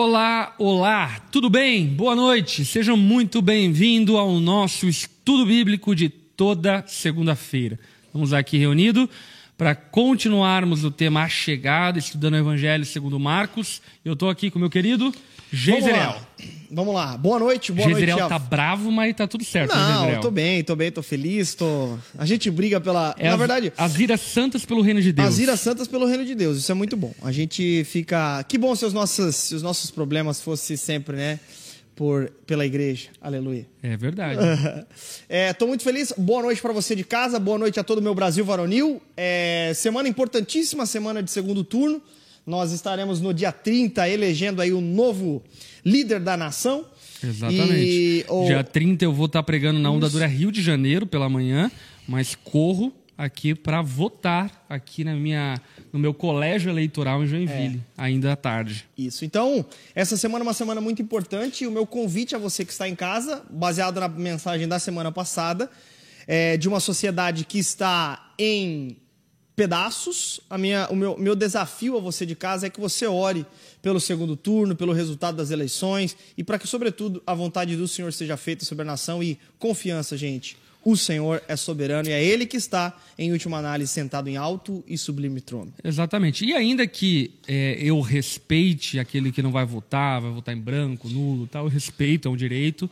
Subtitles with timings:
[0.00, 1.84] Olá, olá, tudo bem?
[1.84, 7.80] Boa noite, sejam muito bem-vindos ao nosso estudo bíblico de toda segunda-feira.
[8.14, 9.08] Vamos aqui reunidos
[9.56, 13.82] para continuarmos o tema A Chegada, estudando o Evangelho segundo Marcos.
[14.04, 15.12] Eu estou aqui com meu querido
[15.52, 16.16] Geiseriel.
[16.70, 17.16] Vamos lá.
[17.16, 18.28] Boa noite, boa Geiseriel noite.
[18.28, 20.20] tá bravo, mas tá tudo certo, né, Não, Geiseriel?
[20.20, 21.96] tô bem, tô bem, tô feliz, tô...
[22.18, 23.14] A gente briga pela...
[23.18, 25.26] É Na as- verdade, As iras santas pelo reino de Deus.
[25.28, 27.14] as iras santas pelo reino de Deus, isso é muito bom.
[27.22, 28.42] A gente fica...
[28.44, 31.40] Que bom se os nossos, se os nossos problemas fossem sempre, né,
[31.96, 33.08] por, pela igreja.
[33.18, 33.66] Aleluia.
[33.82, 34.38] É verdade.
[35.30, 36.12] É, tô muito feliz.
[36.16, 39.00] Boa noite pra você de casa, boa noite a todo o meu Brasil varonil.
[39.16, 42.00] É, semana importantíssima, semana de segundo turno.
[42.48, 45.42] Nós estaremos no dia 30 elegendo aí o novo
[45.84, 46.86] líder da nação.
[47.22, 47.74] Exatamente.
[47.74, 51.28] E, o- Dia 30 eu vou estar pregando na Onda Dura Rio de Janeiro pela
[51.28, 51.70] manhã,
[52.06, 55.60] mas corro aqui para votar aqui na minha,
[55.92, 58.02] no meu colégio eleitoral em Joinville, É.
[58.02, 58.86] ainda à tarde.
[58.96, 59.24] Isso.
[59.24, 61.64] Então, essa semana é uma semana muito importante.
[61.64, 65.10] E o meu convite a você que está em casa, baseado na mensagem da semana
[65.12, 65.68] passada,
[66.26, 68.96] é de uma sociedade que está em
[69.58, 70.40] pedaços.
[70.48, 73.44] A minha, o meu, meu desafio a você de casa é que você ore
[73.82, 78.12] pelo segundo turno, pelo resultado das eleições e para que, sobretudo, a vontade do Senhor
[78.12, 80.56] seja feita sobre a nação e confiança, gente.
[80.84, 84.84] O Senhor é soberano e é Ele que está, em última análise, sentado em alto
[84.86, 85.74] e sublime trono.
[85.82, 86.44] Exatamente.
[86.44, 91.08] E ainda que é, eu respeite aquele que não vai votar, vai votar em branco,
[91.08, 92.88] nulo, tal, eu respeito, é um direito.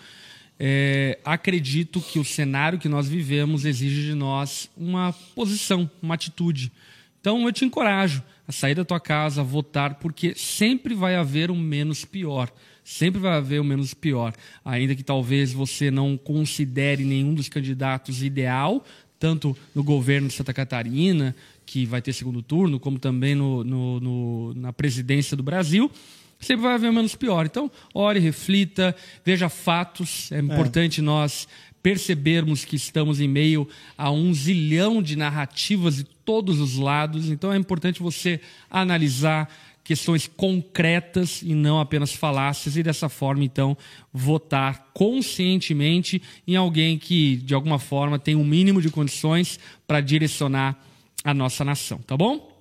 [0.59, 6.73] É, acredito que o cenário que nós vivemos exige de nós uma posição, uma atitude.
[7.21, 11.51] Então eu te encorajo a sair da tua casa, a votar, porque sempre vai haver
[11.51, 12.51] um menos pior.
[12.85, 14.33] Sempre vai haver o menos pior.
[14.65, 18.85] Ainda que talvez você não considere nenhum dos candidatos ideal,
[19.19, 21.35] tanto no governo de Santa Catarina,
[21.67, 25.91] que vai ter segundo turno, como também no, no- no- na presidência do Brasil,
[26.41, 27.47] sempre vai haver o menos pior.
[27.47, 30.31] Então, ore, reflita, veja fatos.
[30.33, 31.49] É importante nós
[31.83, 37.29] percebermos que estamos em meio a um zilhão de narrativas de todos os lados.
[37.31, 39.49] Então, é importante você analisar
[39.85, 43.77] questões concretas e não apenas falácias, e dessa forma, então,
[44.13, 50.77] votar conscientemente em alguém que, de alguma forma, tem um mínimo de condições para direcionar
[51.23, 52.53] a nossa nação, tá bom?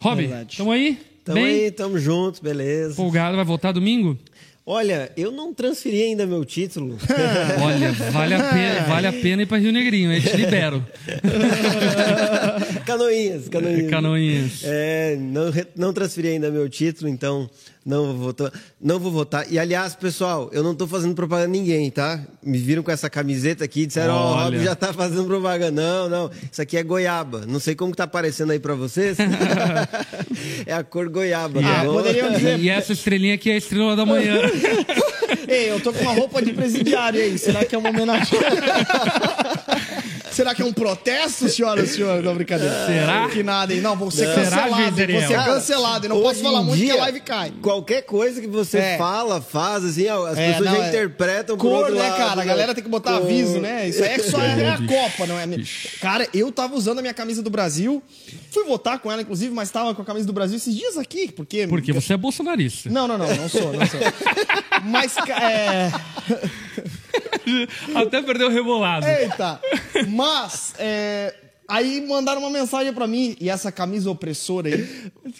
[0.00, 0.98] Rob, estamos aí?
[1.26, 2.92] Tamo Bem aí, tamo juntos, beleza.
[2.92, 4.16] empolgado, vai votar domingo?
[4.64, 6.96] Olha, eu não transferi ainda meu título.
[7.60, 10.86] Olha, vale a pena, vale a pena ir para Rio Negrinho, eu te libero.
[12.86, 13.90] Canoinhas, canoinhas.
[13.90, 14.60] Canoinhas.
[14.62, 17.50] É, não, não transferi ainda meu título, então
[17.86, 18.52] não vou votar.
[18.80, 19.46] Não vou votar.
[19.50, 22.20] E aliás, pessoal, eu não tô fazendo propaganda a ninguém, tá?
[22.42, 24.44] Me viram com essa camiseta aqui e disseram, ó, o Olha.
[24.58, 25.70] Rob já tá fazendo propaganda.
[25.80, 26.30] Não, não.
[26.50, 27.46] Isso aqui é goiaba.
[27.46, 29.16] Não sei como que tá aparecendo aí pra vocês.
[30.66, 33.94] é a cor goiaba, tá Ah, poderiam dizer- E essa estrelinha aqui é a estrela
[33.94, 34.40] da manhã.
[35.48, 37.38] Ei, eu tô com uma roupa de presidiário aí.
[37.38, 38.36] Será que é uma homenagem?
[40.36, 42.22] Será que é um protesto, senhoras e senhores?
[42.22, 42.84] Não, brincadeira.
[42.86, 43.26] Será?
[43.30, 43.80] Que nada, hein?
[43.80, 44.82] Não, vou ser Será, cancelado.
[45.00, 45.12] hein?
[45.18, 46.04] Vou ser cancelado.
[46.04, 47.52] E não hoje posso falar muito que dia, a live cai.
[47.62, 48.98] Qualquer coisa que você É.
[48.98, 52.32] fala, faz, assim, as É, pessoas não, já é interpretam Cor, outro né, lado, cara?
[52.32, 52.44] A né?
[52.44, 53.22] galera tem que botar Cor.
[53.22, 53.88] aviso, né?
[53.88, 55.46] Isso aí é que só é a Copa, não é?
[56.02, 58.02] Cara, eu tava usando a minha camisa do Brasil.
[58.50, 61.32] Fui votar com ela, inclusive, mas tava com a camisa do Brasil esses dias aqui.
[61.32, 61.66] Porque.
[61.66, 62.90] Porque você é bolsonarista.
[62.90, 63.26] Não, não, não.
[63.34, 64.00] Não sou, não sou.
[64.84, 65.90] Mas, é.
[67.94, 69.06] Até perdeu o rebolado.
[69.06, 69.60] Eita!
[70.08, 71.34] Mas, é,
[71.68, 74.86] aí mandaram uma mensagem pra mim, e essa camisa opressora aí.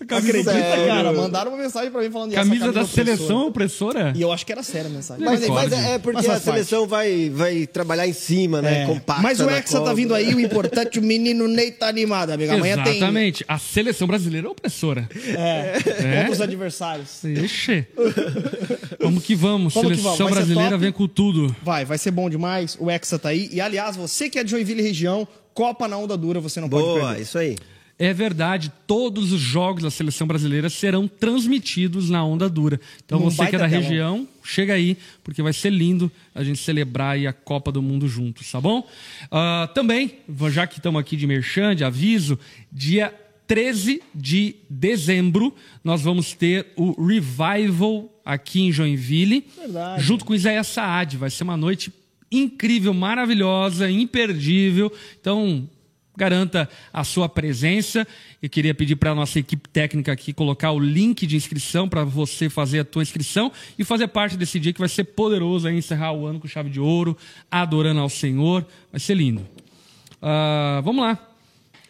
[0.06, 0.86] camisa acredita, sério?
[0.86, 1.12] cara?
[1.12, 3.04] Mandaram uma mensagem pra mim falando essa Camisa da opressora.
[3.16, 4.12] seleção opressora?
[4.16, 5.24] E eu acho que era séria a mensagem.
[5.24, 5.74] Mas, Mas mas pode.
[5.86, 6.44] é porque Mas a parte.
[6.44, 8.82] seleção vai, vai trabalhar em cima, né?
[8.82, 8.86] É.
[8.86, 12.52] Compacta Mas o Hexa tá vindo aí, o importante, o menino Ney tá animado, amigo.
[12.52, 12.96] Amanhã tem.
[12.96, 13.44] Exatamente.
[13.48, 15.08] A seleção brasileira é opressora.
[15.14, 16.16] É, É?
[16.18, 17.22] Contra os adversários.
[17.24, 17.86] Ixi.
[19.00, 19.74] Vamos que vamos.
[19.74, 20.18] Vamos que seleção vamos.
[20.18, 20.80] Vai ser brasileira top.
[20.82, 21.54] vem com tudo.
[21.62, 22.76] Vai, vai ser bom demais.
[22.80, 23.48] O Hexa tá aí.
[23.52, 25.26] E aliás, você que é de Joinville região,
[25.56, 27.22] Copa na onda dura, você não pode Boa, perder.
[27.22, 27.56] isso aí.
[27.98, 32.78] É verdade, todos os jogos da seleção brasileira serão transmitidos na onda dura.
[33.02, 37.14] Então você que é da região, chega aí, porque vai ser lindo a gente celebrar
[37.14, 38.86] aí a Copa do Mundo juntos, tá bom?
[39.30, 40.16] Ah, também,
[40.50, 42.38] já que estamos aqui de merchan, de aviso,
[42.70, 43.14] dia
[43.46, 50.02] 13 de dezembro nós vamos ter o Revival aqui em Joinville, Verdade.
[50.02, 51.16] junto com Isaías Saad.
[51.16, 51.90] Vai ser uma noite
[52.30, 54.92] incrível, maravilhosa, imperdível.
[55.20, 55.68] Então,
[56.16, 58.06] garanta a sua presença.
[58.42, 62.04] Eu queria pedir para a nossa equipe técnica aqui colocar o link de inscrição para
[62.04, 65.76] você fazer a tua inscrição e fazer parte desse dia que vai ser poderoso aí,
[65.76, 67.16] encerrar o ano com chave de ouro,
[67.50, 68.66] adorando ao Senhor.
[68.90, 69.46] Vai ser lindo.
[70.22, 71.25] Ah, vamos lá.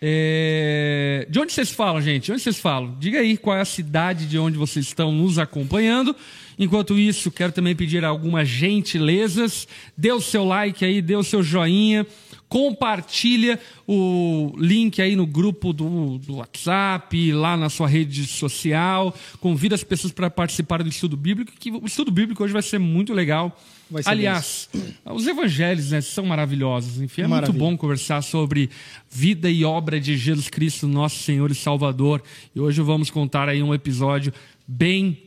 [0.01, 2.27] É, De onde vocês falam, gente?
[2.27, 2.97] De onde vocês falam?
[2.99, 6.15] Diga aí qual é a cidade de onde vocês estão nos acompanhando.
[6.59, 9.69] Enquanto isso, quero também pedir algumas gentilezas.
[9.97, 12.07] Dê o seu like aí, dê o seu joinha.
[12.49, 13.59] Compartilha
[13.89, 19.15] o link aí no grupo do, do WhatsApp, lá na sua rede social.
[19.41, 22.79] Convida as pessoas para participar do estudo bíblico, que o estudo bíblico hoje vai ser
[22.79, 23.59] muito legal.
[23.91, 24.69] Vai ser Aliás,
[25.05, 27.01] os evangelhos né, são maravilhosos.
[27.01, 27.53] Enfim, é Maravilha.
[27.53, 28.71] muito bom conversar sobre
[29.11, 32.23] vida e obra de Jesus Cristo, nosso Senhor e Salvador.
[32.55, 34.33] E hoje vamos contar aí um episódio
[34.67, 35.19] bem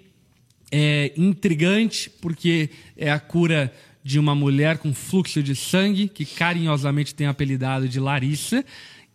[0.72, 3.74] é, intrigante, porque é a cura
[4.10, 8.66] de uma mulher com fluxo de sangue, que carinhosamente tem apelidado de Larissa,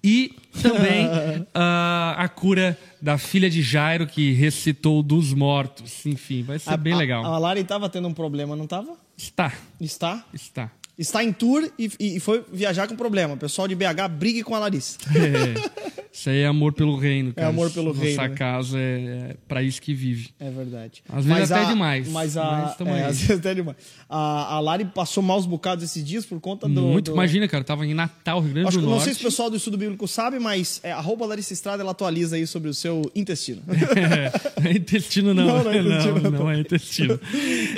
[0.05, 1.09] e também
[1.53, 6.07] ah, a cura da filha de Jairo, que ressuscitou dos mortos.
[6.07, 7.25] Enfim, vai ser bem A- legal.
[7.25, 8.97] A, a Lari tava tendo um problema, não tava?
[9.17, 10.25] Está, Está.
[10.33, 10.71] está.
[10.97, 13.35] Está em tour e, e foi viajar com problema.
[13.35, 14.97] O pessoal de BH brigue com a Larissa.
[15.13, 17.33] É, isso aí é amor pelo reino.
[17.35, 17.49] Cara.
[17.49, 18.29] amor pelo Nossa reino, né?
[18.29, 20.29] casa é, é para isso que vive.
[20.39, 21.03] É verdade.
[21.09, 22.77] Às vezes até demais, Mas a.
[22.79, 23.77] mas é, às vezes até demais.
[24.09, 26.81] A, a Lari passou maus bocados esses dias por conta do.
[26.83, 29.05] Muito, do- imagina, cara, tava em Natal, Rio Grande Acho do que não Norte.
[29.07, 32.37] sei se o pessoal do estudo bíblico sabe, mas é, arroba Larissa Estrada ela atualiza
[32.37, 33.63] aí sobre o seu intestino.
[33.67, 33.75] não
[34.71, 35.45] é intestino, não.
[35.45, 37.21] Não, não é intestino, não, não é intestino.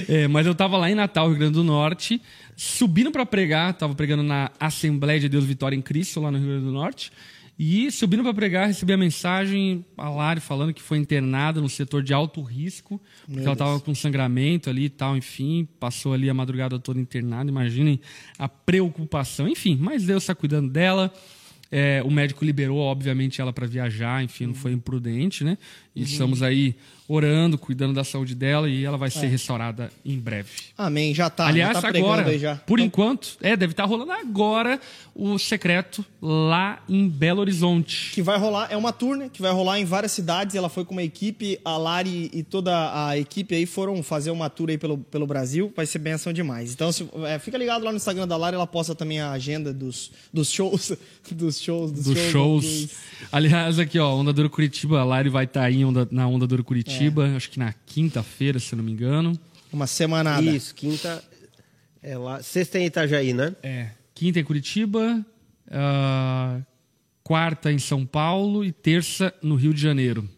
[0.06, 2.20] É, mas eu tava lá em Natal, Rio Grande do Norte,
[2.56, 6.48] subindo para pregar, tava pregando na Assembleia de Deus Vitória em Cristo, lá no Rio
[6.48, 7.12] Grande do Norte.
[7.58, 12.02] E subindo para pregar, recebi a mensagem, a Lari falando que foi internada no setor
[12.02, 16.34] de alto risco, porque ela tava com sangramento ali e tal, enfim, passou ali a
[16.34, 17.50] madrugada toda internada.
[17.50, 17.98] Imaginem
[18.38, 19.48] a preocupação.
[19.48, 21.10] Enfim, mas Deus está cuidando dela.
[21.72, 25.56] É, o médico liberou, obviamente, ela para viajar, enfim, não foi imprudente, né?
[25.96, 26.74] E estamos aí
[27.08, 30.48] orando, cuidando da saúde dela e ela vai ser restaurada em breve.
[30.76, 31.46] Amém, já tá.
[31.46, 32.56] Aliás, já tá agora, já.
[32.56, 34.80] por Então, enquanto, é, deve estar rolando agora
[35.14, 38.10] o secreto lá em Belo Horizonte.
[38.12, 39.30] Que vai rolar, é uma tour, né?
[39.32, 40.56] Que vai rolar em várias cidades.
[40.56, 42.72] Ela foi com uma equipe, a Lari e toda
[43.06, 45.72] a equipe aí foram fazer uma tour aí pelo, pelo Brasil.
[45.76, 46.72] Vai ser benção demais.
[46.72, 49.72] Então, se- é, fica ligado lá no Instagram da Lari, ela posta também a agenda
[49.72, 50.92] dos, dos shows.
[51.30, 52.88] Dos shows, dos, Dos shows.
[53.32, 56.62] Aliás, aqui, ó, Onda Dura Curitiba, a Lari vai estar aí onda- na Onda Dura
[56.62, 57.36] Curitiba, É.
[57.36, 59.38] acho que na quinta-feira, se eu não me engano.
[59.72, 60.42] Uma semanada.
[60.42, 61.22] Isso, quinta.
[62.02, 62.42] É lá.
[62.42, 63.54] Sexta em Itajaí, né?
[63.62, 65.24] É, quinta em Curitiba,
[65.70, 66.60] ah,
[67.22, 70.28] quarta em São Paulo e terça no Rio de Janeiro.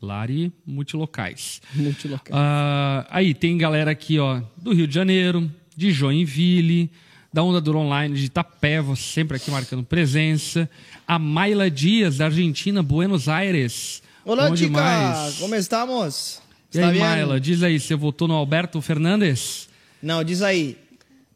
[0.00, 1.60] Lari multilocais.
[1.74, 2.38] Multilocal.
[2.38, 6.90] Ah, aí tem galera aqui, ó, do Rio de Janeiro, de Joinville,
[7.32, 10.68] da Onda Dura Online de Itapeva, sempre aqui marcando presença.
[11.06, 14.02] A Maila Dias, da Argentina, Buenos Aires.
[14.24, 15.38] Olá, Bom demais.
[15.38, 16.42] Como estamos?
[16.72, 17.04] E Está aí, bien?
[17.04, 19.68] Maila, diz aí, você votou no Alberto Fernandes?
[20.02, 20.76] Não, diz aí.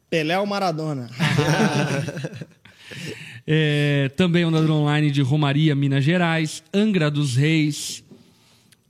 [0.09, 1.09] Pelé ou Maradona?
[3.47, 8.03] É, também Onda Dura Online de Romaria, Minas Gerais, Angra dos Reis.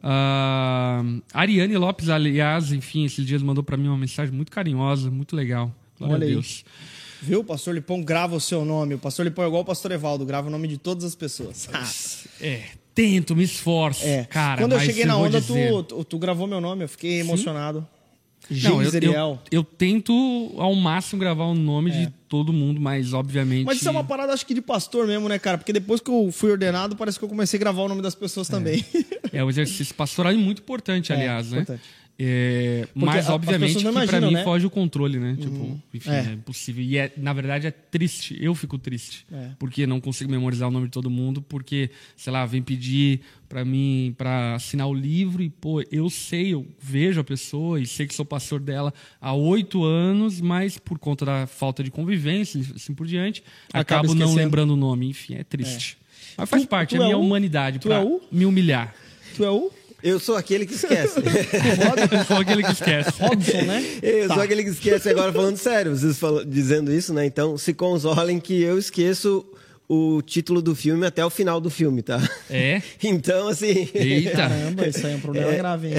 [0.02, 1.04] Ah,
[1.34, 5.75] Ariane Lopes, aliás, enfim, esses dias mandou para mim uma mensagem muito carinhosa, muito legal.
[6.00, 6.36] Glória Olha a aí.
[7.25, 7.39] Viu?
[7.39, 8.95] O pastor Lipão grava o seu nome.
[8.95, 11.68] O pastor Lipão é igual o pastor Evaldo, grava o nome de todas as pessoas.
[12.39, 12.63] É,
[12.94, 14.25] tento, me esforço, É.
[14.25, 14.62] cara.
[14.62, 17.86] Quando eu cheguei na onda, dizer- tu, tu, tu gravou meu nome, eu fiquei emocionado.
[18.48, 20.13] Não, eu, eu, eu tento
[20.60, 23.62] ao máximo gravar o nome de todo mundo, mas obviamente.
[23.63, 23.66] É.
[23.66, 25.57] Mas isso é uma parada, acho que de pastor mesmo, né, cara?
[25.57, 28.13] Porque depois que eu fui ordenado, parece que eu comecei a gravar o nome das
[28.13, 28.86] pessoas também.
[29.33, 31.62] É um exercício pastoral e muito importante, É, aliás, né?
[31.62, 31.81] importante.
[32.18, 34.44] É, mas, obviamente, que não pra imaginam, mim né?
[34.45, 35.36] foge o controle, né?
[35.38, 36.19] Tipo, enfim, É.
[36.30, 36.34] é.
[36.34, 36.81] impossível.
[36.84, 38.38] E, é, na verdade, é triste.
[38.40, 39.26] Eu fico triste.
[39.31, 39.50] É.
[39.60, 43.19] Porque não consigo memorizar o nome de todo mundo, porque, sei lá, vem pedir
[43.50, 47.86] pra mim pra assinar o livro e, pô, eu sei, eu vejo a pessoa e
[47.86, 52.57] sei que sou pastor dela há oito anos, mas por conta da falta de convivência
[52.60, 54.38] e assim por diante, Acaba acabo não esquecendo.
[54.38, 55.10] lembrando o nome.
[55.10, 55.98] Enfim, é triste.
[56.38, 58.95] Mas faz Tu- parte, tu é é minha humanidade tu pra é o- me humilhar.
[59.36, 59.69] tu é o
[60.06, 61.19] Eu sou aquele que esquece.
[62.12, 63.09] Eu sou aquele que esquece.
[63.19, 63.83] Robson, né?
[64.04, 64.35] Eu Tá.
[64.35, 67.26] sou aquele que esquece agora falando sério, vocês falam- dizendo isso, né?
[67.26, 69.44] Então se consolem que eu esqueço
[69.87, 72.19] o título do filme até o final do filme, tá?
[72.49, 72.81] É?
[73.04, 73.87] Então, assim.
[73.94, 74.31] Eita.
[74.37, 75.94] Caramba, isso aí é um problema grave, hein?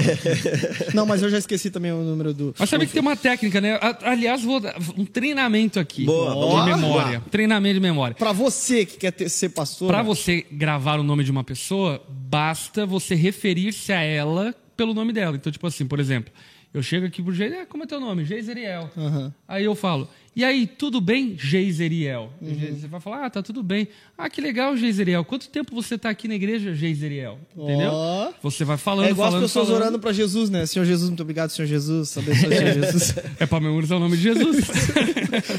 [0.93, 2.53] Não, mas eu já esqueci também o número do.
[2.57, 3.79] Mas sabe que tem uma técnica, né?
[4.03, 6.03] Aliás, vou dar um treinamento aqui.
[6.05, 6.75] Boa, de lá.
[6.77, 7.23] memória.
[7.31, 8.15] Treinamento de memória.
[8.15, 9.87] Pra você que quer ter- ser pastor.
[9.87, 15.13] Pra você gravar o nome de uma pessoa, basta você referir-se a ela pelo nome
[15.13, 15.35] dela.
[15.37, 16.31] Então, tipo assim, por exemplo,
[16.73, 18.25] Eu chego aqui pro Geis, ah, como é teu nome?
[18.25, 18.91] Geiseriel.
[18.95, 19.33] Aham.
[19.47, 22.31] Aí eu falo, e aí, tudo bem, Geiseriel?
[22.39, 22.77] Uhum.
[22.79, 23.87] Você vai falar, ah, tá tudo bem.
[24.15, 25.25] Ah, que legal, Geiseriel.
[25.25, 27.39] Quanto tempo você tá aqui na igreja, Geiseriel?
[27.57, 27.89] Entendeu?
[27.91, 28.31] Ó.
[28.43, 29.81] Você vai falando, É igual falando, as pessoas falando.
[29.81, 30.63] orando pra Jesus, né?
[30.67, 32.15] Senhor Jesus, muito obrigado, Senhor Jesus.
[32.15, 33.15] Abençoe, Senhor Jesus.
[33.39, 34.57] É pra memorizar o nome de Jesus.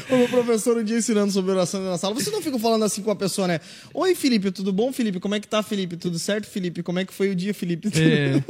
[0.09, 3.01] O meu professor um dia ensinando sobre oração na sala, você não fica falando assim
[3.01, 3.59] com a pessoa, né?
[3.93, 5.19] Oi, Felipe, tudo bom, Felipe?
[5.19, 5.97] Como é que tá, Felipe?
[5.97, 6.81] Tudo certo, Felipe?
[6.81, 7.89] Como é que foi o dia, Felipe?
[7.99, 8.41] É.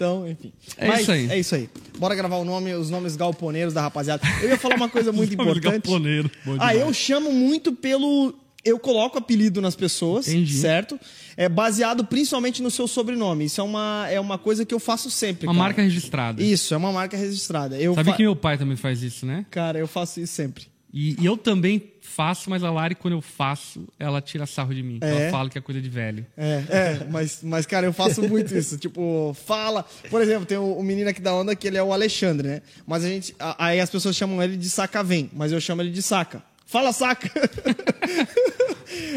[0.00, 0.50] Então, enfim.
[0.78, 1.30] É Mas isso aí.
[1.30, 1.68] É isso aí.
[1.98, 4.22] Bora gravar o nome, os nomes galponeiros da rapaziada.
[4.42, 5.62] Eu ia falar uma coisa muito importante.
[5.62, 6.30] galponeiro.
[6.58, 8.34] Ah, eu chamo muito pelo.
[8.64, 10.54] Eu coloco apelido nas pessoas, Entendi.
[10.54, 10.98] certo?
[11.36, 13.44] É baseado principalmente no seu sobrenome.
[13.46, 15.46] Isso é uma, é uma coisa que eu faço sempre.
[15.46, 15.64] Uma cara.
[15.64, 16.42] marca registrada.
[16.42, 17.78] Isso, é uma marca registrada.
[17.78, 19.44] Eu Sabe fa- que meu pai também faz isso, né?
[19.50, 20.64] Cara, eu faço isso sempre.
[20.92, 24.82] E, e eu também faço, mas a Lari, quando eu faço, ela tira sarro de
[24.82, 24.98] mim.
[25.00, 25.10] É?
[25.22, 26.26] Ela fala que é coisa de velho.
[26.36, 28.76] É, é, mas, mas, cara, eu faço muito isso.
[28.80, 29.84] Tipo, fala.
[30.10, 32.62] Por exemplo, tem o, o menino aqui da onda que ele é o Alexandre, né?
[32.86, 33.34] Mas a gente.
[33.38, 36.42] a- aí as pessoas chamam ele de Sacavém, mas eu chamo ele de Saca.
[36.66, 37.28] Fala, Saca!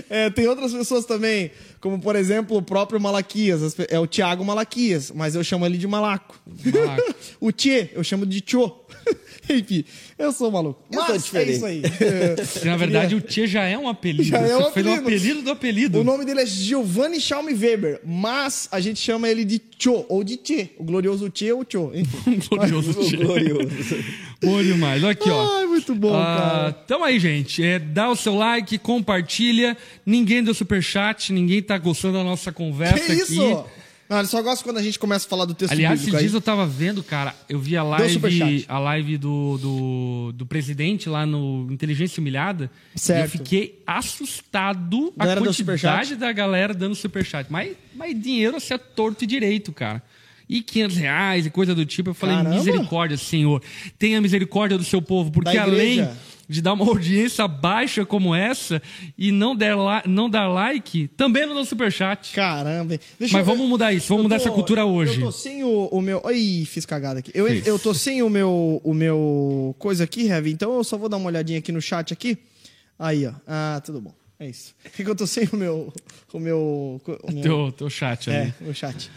[0.09, 3.75] É, tem outras pessoas também, como por exemplo o próprio Malaquias.
[3.89, 6.39] É o Tiago Malaquias, mas eu chamo ele de Malaco.
[6.65, 7.15] Malaco.
[7.39, 8.71] o Tchê, eu chamo de Tchô.
[9.49, 9.83] Enfim,
[10.17, 10.81] eu sou maluco.
[10.91, 11.55] Eu Mas é diferente.
[11.57, 11.81] isso aí.
[12.03, 14.23] É, na verdade, o Tchê já é um apelido.
[14.23, 15.07] Já é um Você fez um apelido.
[15.07, 15.99] apelido do apelido.
[15.99, 20.23] O nome dele é Giovanni Schaume Weber, mas a gente chama ele de Tchô, ou
[20.23, 20.69] de Tchê.
[20.77, 21.91] O glorioso Tchê ou Tchô.
[21.93, 22.39] Enfim.
[22.49, 23.17] Glorioso Tchê.
[23.17, 23.69] Glorioso.
[24.43, 25.03] Bom demais.
[25.03, 25.57] Olha aqui, ó.
[25.57, 26.77] Ai, muito bom, Ah, cara.
[26.85, 27.63] Então aí, gente.
[27.63, 29.77] É, dá o seu like, compartilha.
[30.05, 33.41] Ninguém deu superchat, ninguém tá gostando da nossa conversa Que isso?
[33.41, 33.69] aqui.
[34.09, 36.17] Não, ele só gosta quando a gente começa a falar do texto Aliás, esses bíblico
[36.17, 36.23] aí.
[36.23, 41.07] dias eu tava vendo, cara, eu vi a live, a live do, do, do presidente
[41.09, 42.69] lá no Inteligência Humilhada.
[42.95, 43.19] Certo.
[43.19, 47.47] E eu fiquei assustado a quantidade da galera dando superchat.
[47.51, 50.03] Mas, mas dinheiro assim é torto e direito, cara.
[50.53, 52.11] E 500 reais e coisa do tipo.
[52.11, 52.55] Eu falei, Caramba.
[52.55, 53.61] misericórdia, Senhor.
[53.97, 55.31] Tenha misericórdia do seu povo.
[55.31, 56.07] Porque além
[56.47, 58.81] de dar uma audiência baixa como essa
[59.17, 62.33] e não dar, la- não dar like, também não dá superchat.
[62.33, 62.99] Caramba.
[63.17, 65.21] Deixa Mas vamos mudar isso, vamos eu mudar tô- essa cultura hoje.
[65.21, 66.21] Eu tô sem o, o meu.
[66.31, 67.31] Ih, fiz cagada aqui.
[67.33, 67.65] Eu, Fez.
[67.65, 71.17] eu tô sem o meu, o meu coisa aqui, Heavy, então eu só vou dar
[71.17, 72.37] uma olhadinha aqui no chat aqui.
[72.99, 73.31] Aí, ó.
[73.47, 74.13] Ah, tudo bom.
[74.39, 74.75] É isso.
[74.85, 75.91] É que eu tô sem o meu.
[76.31, 77.01] O meu.
[77.23, 78.53] O meu Teu, teu chat ali.
[78.61, 79.09] é, o chat.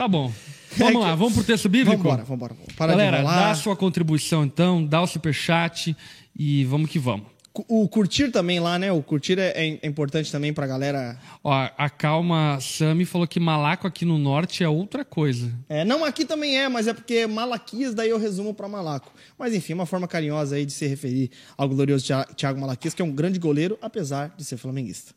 [0.00, 0.32] Tá bom.
[0.78, 1.98] Vamos É lá, vamos pro texto bíblico?
[2.02, 2.54] Vambora, vambora.
[2.54, 2.74] vambora.
[2.74, 5.94] Para Galera, dá a sua contribuição então, dá o superchat
[6.34, 7.26] e vamos que vamos.
[7.68, 8.90] O curtir também lá, né?
[8.90, 11.18] O curtir é, é- é importante também pra galera.
[11.44, 15.52] Ó, a Calma Sami falou que malaco aqui no norte é outra coisa.
[15.68, 19.12] É, não, aqui também é, mas é porque Malaquias, daí eu resumo pra Malaco.
[19.38, 23.04] Mas enfim, uma forma carinhosa aí de se referir ao glorioso Thiago Malaquias, que é
[23.04, 25.12] um grande goleiro, apesar de ser flamenguista.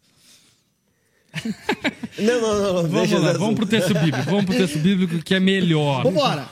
[2.20, 2.74] Não, não, não.
[2.74, 2.90] não.
[2.90, 4.24] Vamos deixa lá, vamos pro texto bíblico.
[4.26, 6.04] Vamos pro texto bíblico que é melhor.
[6.04, 6.48] Vambora!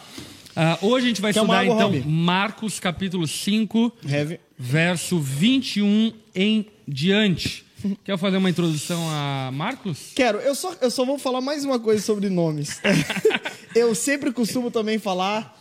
[0.55, 2.03] Ah, hoje a gente vai uma estudar água, então Rob?
[2.05, 4.39] Marcos capítulo 5, Heavy.
[4.57, 7.65] verso 21 em diante.
[8.03, 10.11] Quer fazer uma introdução a Marcos?
[10.15, 12.79] Quero, eu só, eu só vou falar mais uma coisa sobre nomes.
[13.73, 15.57] eu sempre costumo também falar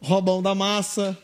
[0.00, 1.16] Robão da Massa,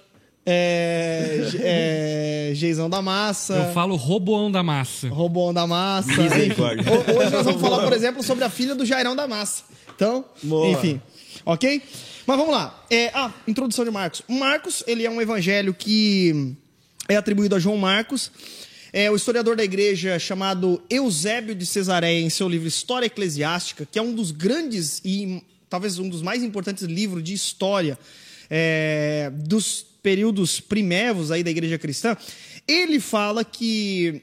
[0.51, 3.55] é, é, Geizão da Massa.
[3.55, 5.09] Eu falo Roboão da Massa.
[5.09, 6.11] Robão da Massa.
[6.11, 9.65] Hoje nós vamos falar, por exemplo, sobre a filha do Jairão da Massa.
[9.95, 10.69] Então, Boa.
[10.69, 11.03] enfim.
[11.45, 11.83] Ok?
[12.27, 12.83] Mas vamos lá.
[12.89, 14.23] É, ah, introdução de Marcos.
[14.27, 16.55] Marcos, ele é um evangelho que
[17.09, 18.31] é atribuído a João Marcos.
[18.91, 23.99] É o historiador da igreja chamado Eusébio de Cesareia, em seu livro História Eclesiástica, que
[23.99, 27.99] é um dos grandes e talvez um dos mais importantes livros de história
[28.51, 32.17] é, dos períodos primevos aí da igreja cristã.
[32.67, 34.23] Ele fala que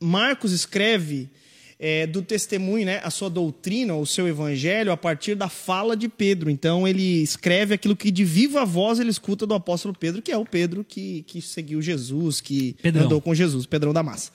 [0.00, 1.30] Marcos escreve
[1.78, 6.08] é, do testemunho, né, a sua doutrina, o seu evangelho, a partir da fala de
[6.08, 6.50] Pedro.
[6.50, 10.36] Então, ele escreve aquilo que de viva voz ele escuta do apóstolo Pedro, que é
[10.36, 13.04] o Pedro que, que seguiu Jesus, que Pedrão.
[13.04, 14.30] andou com Jesus, Pedrão da Massa.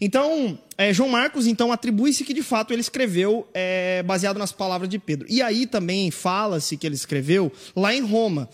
[0.00, 4.88] Então, é, João Marcos, então, atribui-se que de fato ele escreveu é, baseado nas palavras
[4.88, 5.26] de Pedro.
[5.30, 8.48] E aí também fala-se que ele escreveu lá em Roma.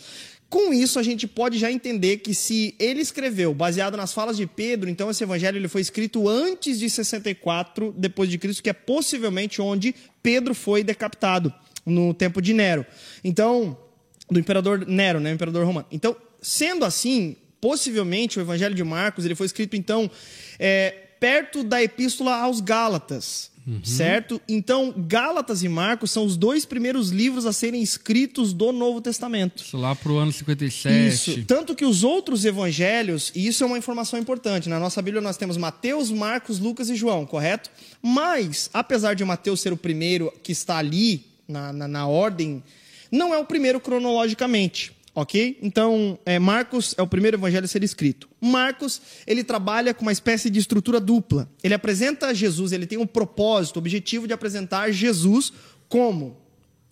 [0.51, 4.49] Com isso, a gente pode já entender que se ele escreveu baseado nas falas de
[4.49, 8.73] Pedro, então esse evangelho ele foi escrito antes de 64 depois de Cristo, que é
[8.73, 11.55] possivelmente onde Pedro foi decapitado
[11.87, 12.85] no tempo de Nero.
[13.23, 13.79] Então,
[14.29, 15.87] do imperador Nero, né, imperador romano.
[15.93, 20.11] Então, sendo assim, possivelmente o Evangelho de Marcos ele foi escrito então
[20.59, 20.91] é,
[21.21, 23.50] perto da epístola aos Gálatas,
[23.85, 24.41] certo?
[24.49, 29.63] Então, Gálatas e Marcos são os dois primeiros livros a serem escritos do Novo Testamento.
[29.63, 31.09] Isso lá pro ano 57.
[31.09, 31.45] Isso.
[31.45, 35.37] Tanto que os outros evangelhos, e isso é uma informação importante, na nossa Bíblia nós
[35.37, 37.71] temos Mateus, Marcos, Lucas e João, correto?
[38.03, 42.63] Mas, apesar de Mateus ser o primeiro que está ali, na, na, na ordem,
[43.11, 44.93] não é o primeiro cronologicamente.
[45.15, 45.59] Ok?
[45.61, 48.29] Então, é, Marcos é o primeiro evangelho a ser escrito.
[48.41, 51.51] Marcos, ele trabalha com uma espécie de estrutura dupla.
[51.63, 55.53] Ele apresenta Jesus, ele tem um propósito, o objetivo de apresentar Jesus
[55.89, 56.37] como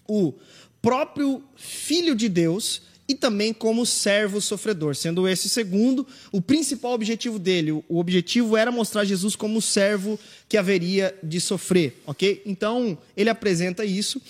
[0.07, 0.35] o
[0.83, 7.39] próprio Filho de Deus e também como servo sofredor, sendo esse segundo o principal objetivo
[7.39, 7.73] dele.
[7.73, 12.43] O objetivo era mostrar Jesus como servo que haveria de sofrer, ok?
[12.45, 14.21] Então, ele apresenta isso.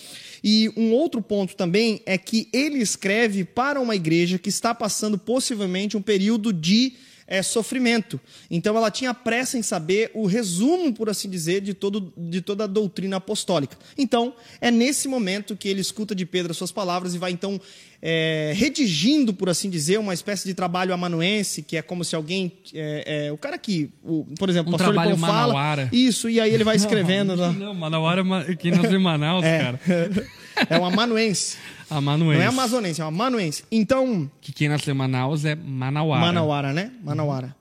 [0.43, 5.19] E um outro ponto também é que ele escreve para uma igreja que está passando
[5.19, 6.95] possivelmente um período de
[7.29, 8.19] é, sofrimento.
[8.51, 12.65] Então ela tinha pressa em saber o resumo, por assim dizer, de, todo, de toda
[12.65, 13.77] a doutrina apostólica.
[13.97, 17.61] Então é nesse momento que ele escuta de Pedro as suas palavras e vai então
[18.01, 22.53] é, redigindo, por assim dizer, uma espécie de trabalho amanuense, que é como se alguém.
[22.73, 25.53] É, é, o cara que, o, por exemplo, Um o pastor trabalho Lipão fala.
[25.53, 25.89] manauara.
[25.93, 27.37] Isso, e aí ele vai escrevendo.
[27.37, 27.59] Não, né?
[27.59, 29.81] não, Manauara é quem nasceu em Manaus, cara.
[30.69, 31.57] é um amanuense.
[31.91, 32.39] A Manuense.
[32.39, 33.65] Não é amazonense, é um amanuense.
[33.73, 36.21] Então, Que quem nasceu em Manaus é Manauara.
[36.21, 36.93] Manauara, né?
[37.03, 37.57] Manauara.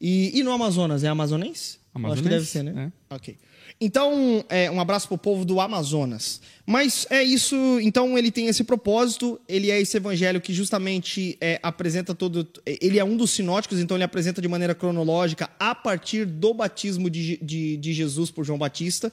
[0.00, 1.78] E, e no Amazonas, é amazonense?
[1.94, 2.92] Eu Acho que Amazonense, deve ser, né?
[3.10, 3.36] Ok.
[3.80, 6.40] Então, é, um abraço pro povo do Amazonas.
[6.66, 11.60] Mas é isso, então ele tem esse propósito, ele é esse evangelho que justamente é,
[11.62, 12.48] apresenta todo.
[12.66, 17.08] Ele é um dos sinóticos, então ele apresenta de maneira cronológica a partir do batismo
[17.08, 19.12] de, de, de Jesus por João Batista.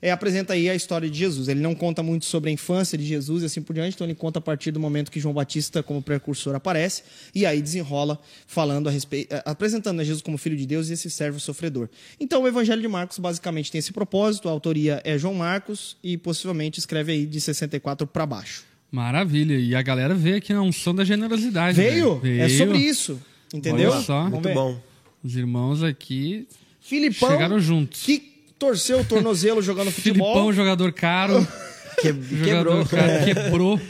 [0.00, 1.48] É, apresenta aí a história de Jesus.
[1.48, 4.14] Ele não conta muito sobre a infância de Jesus e assim por diante, então ele
[4.14, 7.02] conta a partir do momento que João Batista, como precursor, aparece,
[7.34, 11.10] e aí desenrola falando a respeito, apresentando a Jesus como filho de Deus e esse
[11.10, 11.88] servo sofredor.
[12.18, 16.16] Então o Evangelho de Marcos basicamente tem esse propósito, a autoria é João Marcos e
[16.16, 18.64] possivelmente escreve aí de 64 para baixo.
[18.90, 19.58] Maravilha.
[19.58, 21.76] E a galera vê aqui a unção da generosidade.
[21.76, 22.20] Veio?
[22.20, 22.40] velho.
[22.40, 22.58] É Veio.
[22.58, 23.20] sobre isso.
[23.52, 23.90] Entendeu?
[23.90, 24.30] Olha só.
[24.30, 24.80] Muito bom.
[25.22, 26.46] Os irmãos aqui
[26.80, 28.02] Filipão, chegaram juntos.
[28.02, 28.33] que
[28.64, 30.32] torceu o tornozelo jogando futebol.
[30.32, 31.46] Filipão, jogador caro.
[32.00, 32.86] Que- jogador quebrou.
[32.86, 33.80] caro, quebrou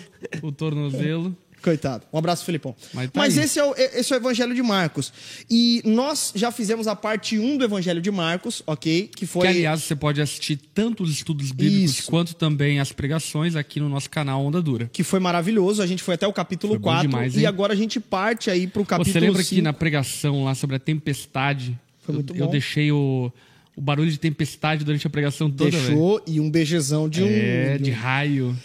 [0.43, 1.35] o tornozelo.
[1.63, 2.03] Coitado.
[2.13, 2.77] Um abraço, Filipão.
[2.93, 3.45] Mas Mas, tá aí.
[3.47, 5.11] esse, é o, esse é o Evangelho de Marcos.
[5.51, 9.09] E nós já fizemos a parte 1 do Evangelho de Marcos, ok?
[9.17, 9.41] Que foi.
[9.47, 12.11] Que, aliás, você pode assistir tanto os estudos bíblicos Isso.
[12.11, 14.91] quanto também as pregações aqui no nosso canal Onda Dura.
[14.93, 15.81] que foi maravilhoso.
[15.81, 18.51] A gente foi até o capítulo Foi bom 4 demais, e agora a gente parte
[18.51, 19.55] aí pro capítulo Você lembra 5.
[19.55, 23.33] que na pregação lá sobre a tempestade, Foi muito eu, eu deixei o,
[23.77, 27.77] o barulho de tempestade durante a pregação toda, deixou e um beijezão de um É,
[27.79, 28.57] de, de um- raio.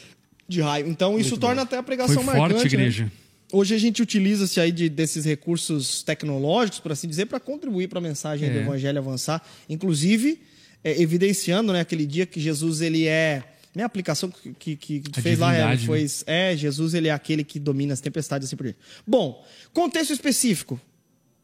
[0.47, 0.87] de raio.
[0.87, 2.83] Então isso torna até a pregação Foi forte, marcante, né?
[2.83, 3.11] igreja.
[3.51, 7.97] Hoje a gente utiliza-se aí de, desses recursos tecnológicos, por assim dizer, para contribuir para
[7.97, 8.61] a mensagem do É.
[8.61, 10.39] evangelho avançar, inclusive
[10.83, 13.43] é, evidenciando, né, aquele dia que Jesus ele é
[13.75, 15.85] minha aplicação que, que, que fez lá divindade, Hélio, né?
[16.07, 18.79] foi é Jesus ele é aquele que domina as tempestades assim por diante.
[19.05, 19.43] Bom,
[19.73, 20.79] contexto específico.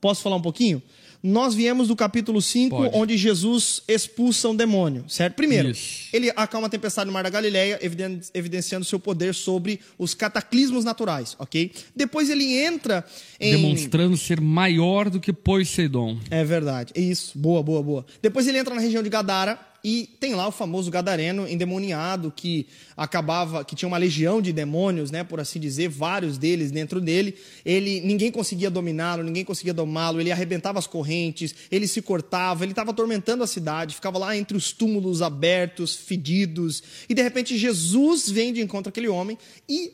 [0.01, 0.82] Posso falar um pouquinho?
[1.28, 2.96] Nós viemos do capítulo 5, Pode.
[2.96, 5.34] onde Jesus expulsa um demônio, certo?
[5.34, 6.08] Primeiro, Isso.
[6.14, 10.86] ele acalma a tempestade no Mar da Galileia, eviden- evidenciando seu poder sobre os cataclismos
[10.86, 11.72] naturais, ok?
[11.96, 13.04] Depois ele entra
[13.40, 13.54] em...
[13.54, 16.20] Demonstrando ser maior do que Poseidon.
[16.30, 17.36] É verdade, é isso.
[17.40, 18.06] Boa, boa, boa.
[18.22, 22.65] Depois ele entra na região de Gadara e tem lá o famoso gadareno endemoniado que
[22.98, 27.36] acabava, que tinha uma legião de demônios, né, por assim dizer, vários deles dentro dele.
[27.63, 30.19] Ele, ninguém conseguia dominá-lo, ninguém conseguia domá-lo.
[30.19, 34.58] Ele arrebentava as correntes, ele se cortava, ele estava atormentando a cidade, ficava lá entre
[34.58, 36.82] os túmulos abertos, fedidos.
[37.08, 39.38] E de repente Jesus vem de encontro àquele homem
[39.69, 39.93] e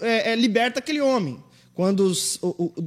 [0.00, 1.42] é, é, liberta aquele homem.
[1.74, 2.38] Quando os,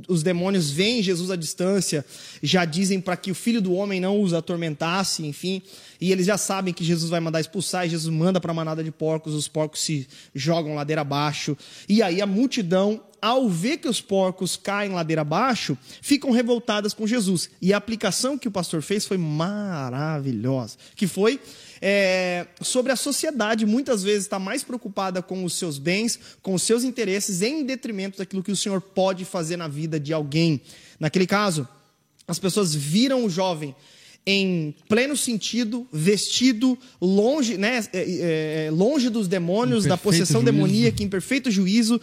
[0.08, 2.06] os demônios veem Jesus à distância,
[2.42, 5.62] já dizem para que o filho do homem não os atormentasse, enfim,
[6.00, 8.84] e eles já sabem que Jesus vai mandar expulsar, e Jesus manda para a manada
[8.84, 13.88] de porcos, os porcos se jogam ladeira abaixo, e aí a multidão, ao ver que
[13.88, 17.50] os porcos caem ladeira abaixo, ficam revoltadas com Jesus.
[17.62, 21.40] E a aplicação que o pastor fez foi maravilhosa, que foi
[21.86, 26.64] é, sobre a sociedade muitas vezes está mais preocupada com os seus bens, com os
[26.64, 30.62] seus interesses, em detrimento daquilo que o Senhor pode fazer na vida de alguém.
[30.98, 31.68] Naquele caso,
[32.26, 33.76] as pessoas viram o jovem
[34.26, 40.54] em pleno sentido, vestido, longe, né, é, é, longe dos demônios, Em da possessão juízo.
[40.54, 42.00] demoníaca, em perfeito juízo,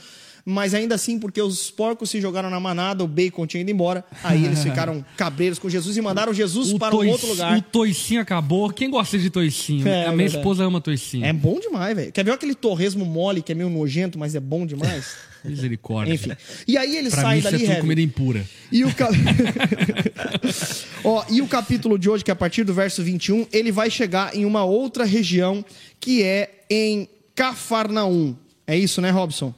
[0.50, 4.04] mas ainda assim, porque os porcos se jogaram na manada, o bacon tinha ido embora,
[4.22, 7.56] aí eles ficaram cabreiros com Jesus e mandaram Jesus para um toici- outro lugar.
[7.58, 8.70] O toicinho acabou.
[8.70, 9.86] Quem gosta de toicinho?
[9.88, 10.36] É, a minha verdade.
[10.38, 11.24] esposa ama toicinho.
[11.24, 12.12] É bom demais, velho.
[12.12, 15.16] Quer ver aquele torresmo mole que é meio nojento, mas é bom demais?
[15.44, 16.12] Misericórdia.
[16.12, 16.32] Enfim.
[16.68, 17.80] E aí ele Pra sai mim, isso é dali, tudo Heavy.
[17.80, 18.44] comida impura.
[18.70, 19.14] E o, cap...
[21.04, 23.90] Ó, e o capítulo de hoje, que é a partir do verso 21, ele vai
[23.90, 25.64] chegar em uma outra região
[25.98, 28.36] que é em Cafarnaum.
[28.70, 29.52] É isso, né, Robson?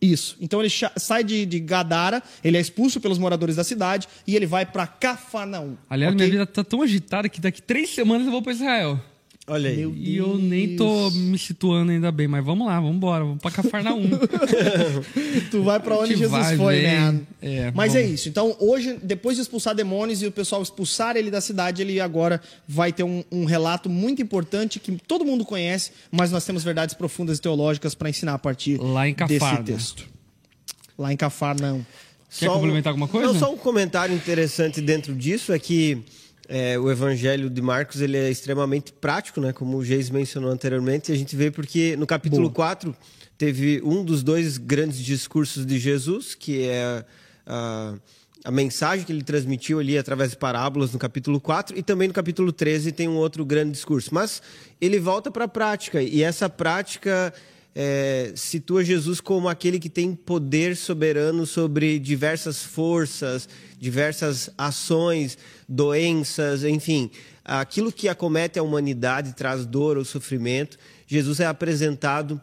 [0.00, 0.36] Isso.
[0.40, 4.46] Então ele sai de, de Gadara, ele é expulso pelos moradores da cidade e ele
[4.46, 5.76] vai para Cafarnaum.
[5.90, 6.24] Aliás, ok?
[6.24, 9.00] minha vida tá tão agitada que daqui três semanas eu vou pra Israel.
[9.46, 9.76] Olha aí.
[9.76, 13.40] Meu E eu nem tô me situando ainda bem, mas vamos lá, vamos embora, vamos
[13.42, 14.08] pra Cafarnaum.
[15.50, 16.84] Tu vai pra onde Jesus vai, foi, vem.
[16.84, 17.20] né?
[17.42, 18.14] É, Mas é vamos.
[18.20, 18.28] isso.
[18.28, 22.40] Então, hoje, depois de expulsar demônios e o pessoal expulsar ele da cidade, ele agora
[22.66, 26.94] vai ter um, um relato muito importante que todo mundo conhece, mas nós temos verdades
[26.94, 30.06] profundas e teológicas para ensinar a partir Lá em desse texto.
[30.98, 31.82] Lá em Cafarnaum.
[32.38, 33.32] Quer Só um- complementar alguma coisa?
[33.32, 35.98] Não, só um comentário interessante dentro disso é que
[36.48, 39.52] é, o Evangelho de Marcos ele é extremamente prático, né?
[39.52, 41.10] Como o Geis mencionou anteriormente.
[41.10, 42.54] E a gente vê porque no capítulo Boa.
[42.54, 42.96] 4
[43.38, 47.04] teve um dos dois grandes discursos de Jesus, que é
[47.46, 47.94] a,
[48.44, 52.14] a mensagem que ele transmitiu ali através de parábolas no capítulo 4 e também no
[52.14, 54.14] capítulo 13 tem um outro grande discurso.
[54.14, 54.42] Mas
[54.80, 57.32] ele volta para a prática e essa prática
[57.74, 65.36] é, situa Jesus como aquele que tem poder soberano sobre diversas forças, diversas ações,
[65.68, 67.10] doenças, enfim.
[67.44, 70.78] Aquilo que acomete a humanidade traz dor ou sofrimento.
[71.06, 72.40] Jesus é apresentado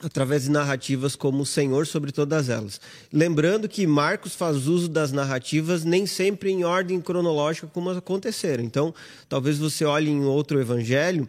[0.00, 2.80] através de narrativas como o Senhor sobre todas elas.
[3.12, 8.62] Lembrando que Marcos faz uso das narrativas nem sempre em ordem cronológica como aconteceram.
[8.62, 8.94] Então,
[9.28, 11.28] talvez você olhe em outro evangelho,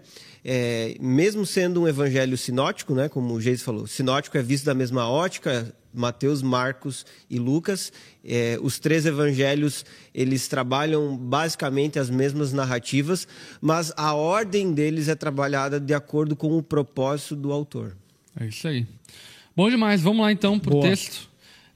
[0.52, 4.74] é, mesmo sendo um evangelho sinótico, né, como o Geis falou, sinótico é visto da
[4.74, 7.94] mesma ótica, Mateus, Marcos e Lucas.
[8.26, 13.28] É, os três evangelhos eles trabalham basicamente as mesmas narrativas,
[13.62, 17.96] mas a ordem deles é trabalhada de acordo com o propósito do autor.
[18.40, 18.88] É isso aí.
[19.56, 20.84] Bom demais, vamos lá então pro Boa.
[20.84, 21.30] texto.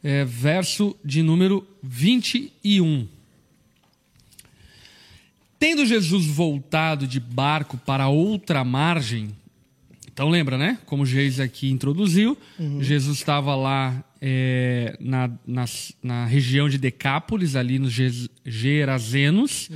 [0.03, 3.07] É, verso de número 21.
[5.63, 9.30] Tendo Jesus voltado de barco para outra margem,
[10.12, 10.78] então lembra, né?
[10.86, 12.38] Como o Geis aqui introduziu,
[12.82, 15.63] Jesus estava lá é, na, na,
[16.04, 19.69] na região de Decápolis, ali nos Ge- Gerazenos,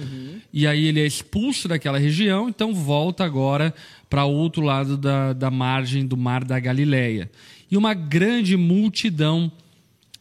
[0.51, 3.73] e aí ele é expulso daquela região, então volta agora
[4.09, 7.31] para outro lado da, da margem do mar da Galileia.
[7.71, 9.49] E uma grande multidão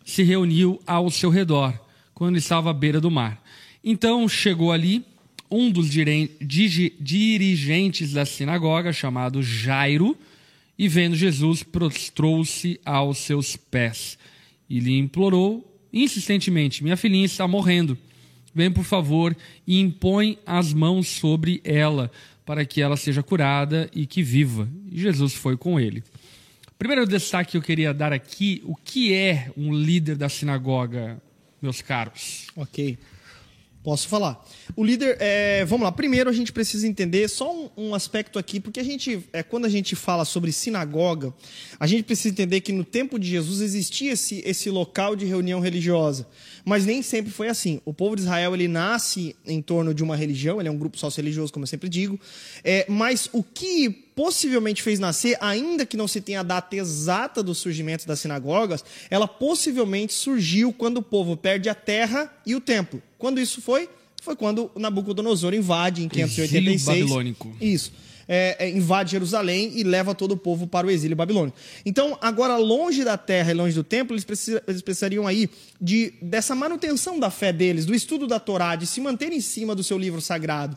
[0.04, 1.76] se reuniu ao seu redor,
[2.14, 3.42] quando ele estava à beira do mar.
[3.82, 5.04] Então chegou ali
[5.50, 10.16] um dos dirigentes da sinagoga, chamado Jairo,
[10.78, 14.18] e vendo Jesus, prostrou-se aos seus pés
[14.68, 17.96] e lhe implorou insistentemente: Minha filhinha está morrendo.
[18.54, 22.10] Vem, por favor, e impõe as mãos sobre ela,
[22.44, 24.68] para que ela seja curada e que viva.
[24.90, 26.02] E Jesus foi com ele.
[26.78, 31.20] Primeiro destaque que eu queria dar aqui: o que é um líder da sinagoga,
[31.60, 32.46] meus caros?
[32.56, 32.98] Ok.
[33.86, 34.44] Posso falar.
[34.74, 35.92] O líder, é, vamos lá.
[35.92, 39.64] Primeiro a gente precisa entender só um, um aspecto aqui, porque a gente, é, quando
[39.64, 41.32] a gente fala sobre sinagoga,
[41.78, 45.60] a gente precisa entender que no tempo de Jesus existia esse, esse local de reunião
[45.60, 46.26] religiosa,
[46.64, 47.80] mas nem sempre foi assim.
[47.84, 50.98] O povo de Israel ele nasce em torno de uma religião, ele é um grupo
[50.98, 52.18] sócio-religioso, como eu sempre digo,
[52.64, 57.42] é, mas o que possivelmente fez nascer, ainda que não se tenha a data exata
[57.42, 62.60] do surgimento das sinagogas, ela possivelmente surgiu quando o povo perde a terra e o
[62.60, 63.00] templo.
[63.18, 63.88] Quando isso foi?
[64.22, 66.88] Foi quando Nabucodonosor invade em 586.
[66.88, 67.56] Exílio babilônico.
[67.60, 67.92] Isso.
[68.28, 71.56] É, é, invade Jerusalém e leva todo o povo para o exílio babilônico.
[71.84, 74.26] Então, agora, longe da terra e longe do templo, eles,
[74.66, 75.48] eles precisariam aí
[75.80, 79.76] de, dessa manutenção da fé deles, do estudo da Torá, de se manter em cima
[79.76, 80.76] do seu livro sagrado.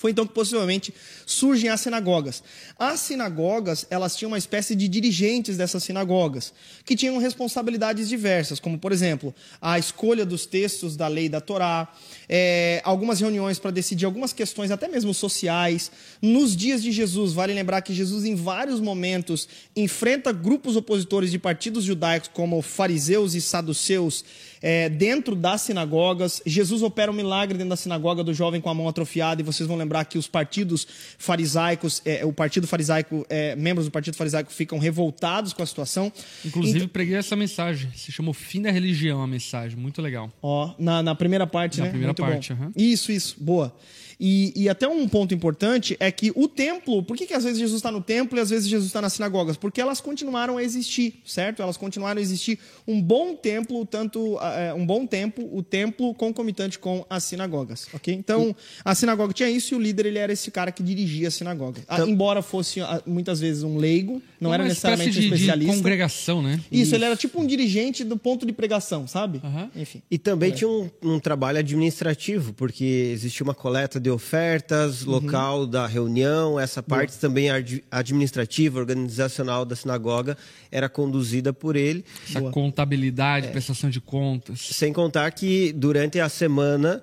[0.00, 0.94] Foi então que possivelmente
[1.26, 2.42] surgem as sinagogas.
[2.78, 6.54] As sinagogas, elas tinham uma espécie de dirigentes dessas sinagogas,
[6.86, 11.92] que tinham responsabilidades diversas, como, por exemplo, a escolha dos textos da lei da Torá,
[12.26, 15.90] é, algumas reuniões para decidir algumas questões, até mesmo sociais.
[16.22, 21.38] Nos dias de Jesus, vale lembrar que Jesus, em vários momentos, enfrenta grupos opositores de
[21.38, 24.24] partidos judaicos, como fariseus e saduceus,
[24.62, 26.42] é, dentro das sinagogas.
[26.44, 29.66] Jesus opera um milagre dentro da sinagoga do jovem com a mão atrofiada, e vocês
[29.66, 30.86] vão lembrar que os partidos
[31.18, 36.12] farisaicos, é, o partido farisaico, é, membros do partido farisaico ficam revoltados com a situação.
[36.44, 37.90] Inclusive, preguei essa mensagem.
[37.94, 39.78] Se chama O Fim da Religião, a mensagem.
[39.78, 40.30] Muito legal.
[40.42, 41.90] Ó, na, na primeira parte, Na né?
[41.90, 42.72] primeira Muito parte, aham.
[42.76, 43.74] Isso, isso, boa.
[44.20, 47.58] E, e até um ponto importante é que o templo, por que, que às vezes
[47.58, 49.56] Jesus está no templo e às vezes Jesus está nas sinagogas?
[49.56, 51.62] Porque elas continuaram a existir, certo?
[51.62, 56.78] Elas continuaram a existir um bom templo, tanto eh, um bom tempo, o templo concomitante
[56.78, 58.12] com as sinagogas, ok?
[58.12, 58.54] Então,
[58.84, 61.80] a sinagoga tinha isso e o líder ele era esse cara que dirigia a sinagoga.
[61.88, 65.34] Ah, embora fosse ah, muitas vezes um leigo, não É era necessariamente um de, de
[65.34, 65.76] especialista.
[65.76, 66.60] congregação, né?
[66.70, 69.40] Isso, ele era tipo um dirigente do ponto de pregação, sabe?
[69.42, 69.70] Aham.
[69.74, 70.02] Enfim.
[70.10, 75.86] E também tinha um, um trabalho administrativo, porque existia uma coleta de ofertas, local da
[75.86, 80.36] reunião, essa parte também ad- administrativa, organizacional da sinagoga
[80.70, 82.04] era conduzida por ele.
[82.28, 82.52] Essa Boa.
[82.52, 83.50] contabilidade, É.
[83.50, 84.60] prestação de contas.
[84.72, 87.02] Sem contar que durante a semana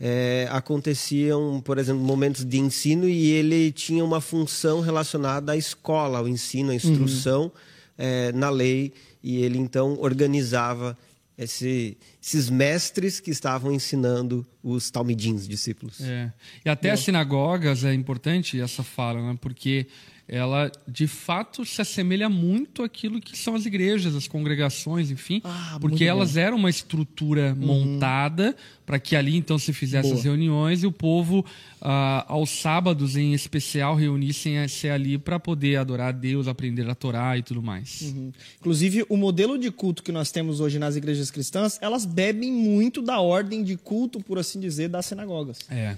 [0.00, 6.18] é, aconteciam, por exemplo, momentos de ensino e ele tinha uma função relacionada à escola,
[6.18, 7.50] ao ensino, à instrução uhum.
[7.98, 8.92] é, na lei,
[9.22, 10.96] e ele então organizava
[11.38, 16.00] esse, esses mestres que estavam ensinando os talmidins, discípulos.
[16.00, 16.32] É.
[16.64, 19.38] E até as sinagogas é importante essa fala, né?
[19.40, 19.86] porque
[20.28, 25.78] ela de fato se assemelha muito àquilo que são as igrejas, as congregações, enfim, ah,
[25.80, 26.40] porque elas bom.
[26.40, 27.66] eram uma estrutura uhum.
[27.66, 31.44] montada para que ali então se fizessem as reuniões e o povo
[31.80, 37.38] ah, aos sábados em especial reunissem-se ali para poder adorar a Deus, aprender a Torá
[37.38, 38.02] e tudo mais.
[38.02, 38.30] Uhum.
[38.60, 43.00] Inclusive o modelo de culto que nós temos hoje nas igrejas cristãs, elas bebem muito
[43.00, 45.60] da ordem de culto, por assim dizer, das sinagogas.
[45.70, 45.96] É.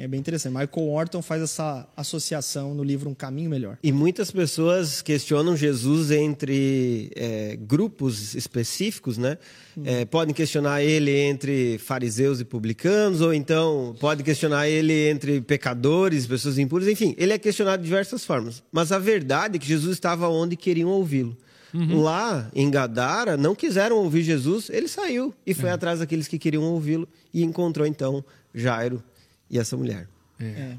[0.00, 0.52] É bem interessante.
[0.52, 3.76] Michael Orton faz essa associação no livro Um Caminho Melhor.
[3.82, 9.38] E muitas pessoas questionam Jesus entre é, grupos específicos, né?
[9.76, 9.82] Hum.
[9.84, 16.28] É, podem questionar ele entre fariseus e publicanos, ou então podem questionar ele entre pecadores,
[16.28, 18.62] pessoas impuras, enfim, ele é questionado de diversas formas.
[18.70, 21.36] Mas a verdade é que Jesus estava onde queriam ouvi-lo.
[21.74, 22.00] Uhum.
[22.00, 25.72] Lá em Gadara, não quiseram ouvir Jesus, ele saiu e foi é.
[25.72, 29.02] atrás daqueles que queriam ouvi-lo e encontrou então Jairo
[29.50, 30.08] e essa mulher.
[30.38, 30.44] É.
[30.44, 30.78] é.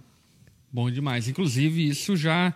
[0.71, 1.27] Bom demais.
[1.27, 2.53] Inclusive, isso já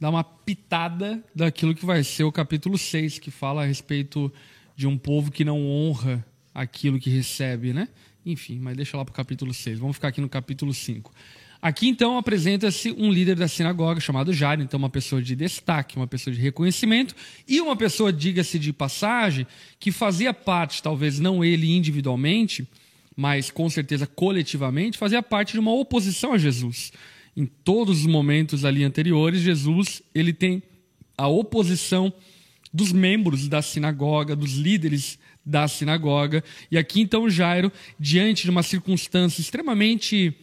[0.00, 4.32] dá uma pitada daquilo que vai ser o capítulo 6, que fala a respeito
[4.74, 7.88] de um povo que não honra aquilo que recebe, né?
[8.24, 9.78] Enfim, mas deixa lá para o capítulo 6.
[9.78, 11.12] Vamos ficar aqui no capítulo 5.
[11.60, 16.08] Aqui então apresenta-se um líder da sinagoga chamado Jairo, então uma pessoa de destaque, uma
[16.08, 17.14] pessoa de reconhecimento
[17.46, 19.46] e uma pessoa, diga-se de passagem,
[19.78, 22.66] que fazia parte, talvez não ele individualmente,
[23.16, 26.92] mas com certeza coletivamente, fazia parte de uma oposição a Jesus.
[27.36, 30.62] Em todos os momentos ali anteriores, Jesus ele tem
[31.16, 32.12] a oposição
[32.72, 36.42] dos membros da sinagoga, dos líderes da sinagoga.
[36.70, 40.34] E aqui então Jairo, diante de uma circunstância extremamente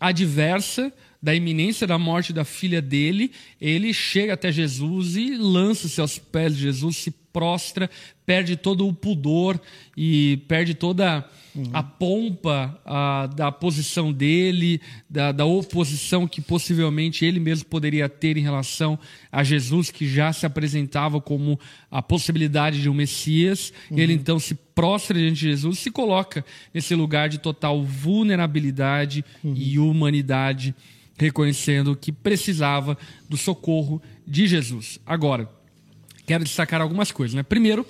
[0.00, 6.18] adversa, da iminência da morte da filha dele, ele chega até Jesus e lança-se aos
[6.18, 7.90] pés de Jesus, se prostra,
[8.24, 9.60] perde todo o pudor
[9.94, 11.22] e perde toda
[11.54, 11.68] uhum.
[11.70, 18.38] a pompa a, da posição dele, da, da, oposição que possivelmente ele mesmo poderia ter
[18.38, 18.98] em relação
[19.30, 23.70] a Jesus, que já se apresentava como a possibilidade de um Messias.
[23.90, 23.98] Uhum.
[23.98, 29.52] Ele então se prostra diante de Jesus, se coloca nesse lugar de total vulnerabilidade uhum.
[29.54, 30.74] e humanidade,
[31.18, 32.96] reconhecendo que precisava
[33.28, 34.98] do socorro de Jesus.
[35.04, 35.54] Agora,
[36.26, 37.34] quero destacar algumas coisas.
[37.34, 37.42] Né?
[37.42, 37.86] Primeiro,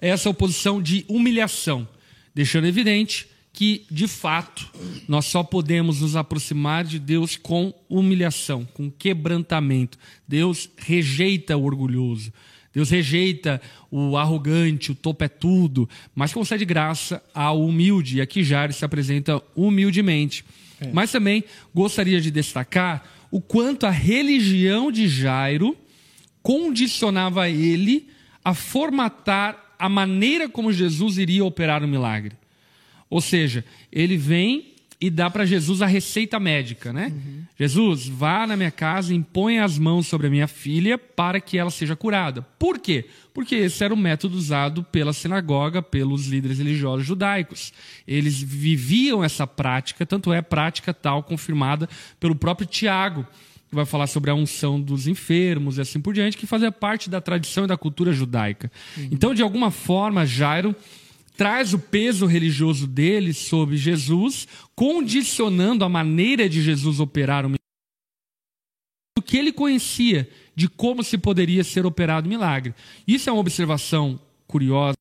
[0.00, 1.86] essa oposição de humilhação,
[2.34, 4.70] deixando evidente que, de fato,
[5.08, 9.98] nós só podemos nos aproximar de Deus com humilhação, com quebrantamento.
[10.28, 12.32] Deus rejeita o orgulhoso.
[12.74, 13.58] Deus rejeita
[13.90, 18.18] o arrogante, o topo é tudo, mas concede graça ao humilde.
[18.18, 20.44] E aqui Jair se apresenta humildemente.
[20.78, 20.90] É.
[20.92, 21.42] Mas também
[21.74, 25.74] gostaria de destacar o quanto a religião de Jairo
[26.46, 28.06] condicionava ele
[28.44, 32.36] a formatar a maneira como Jesus iria operar o milagre.
[33.10, 37.12] Ou seja, ele vem e dá para Jesus a receita médica, né?
[37.12, 37.42] Uhum.
[37.58, 41.58] Jesus, vá na minha casa e impõe as mãos sobre a minha filha para que
[41.58, 42.42] ela seja curada.
[42.60, 43.06] Por quê?
[43.34, 47.72] Porque esse era o método usado pela sinagoga, pelos líderes religiosos judaicos.
[48.06, 51.88] Eles viviam essa prática, tanto é prática tal confirmada
[52.20, 53.26] pelo próprio Tiago
[53.70, 57.20] vai falar sobre a unção dos enfermos e assim por diante, que fazia parte da
[57.20, 58.70] tradição e da cultura judaica.
[58.96, 59.08] Uhum.
[59.10, 60.74] Então, de alguma forma, Jairo
[61.36, 67.56] traz o peso religioso dele sobre Jesus, condicionando a maneira de Jesus operar o milagre
[69.16, 72.74] do que ele conhecia de como se poderia ser operado o milagre.
[73.06, 74.96] Isso é uma observação curiosa.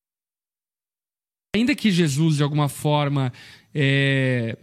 [1.55, 3.31] Ainda que Jesus, de alguma forma,
[3.73, 4.57] é,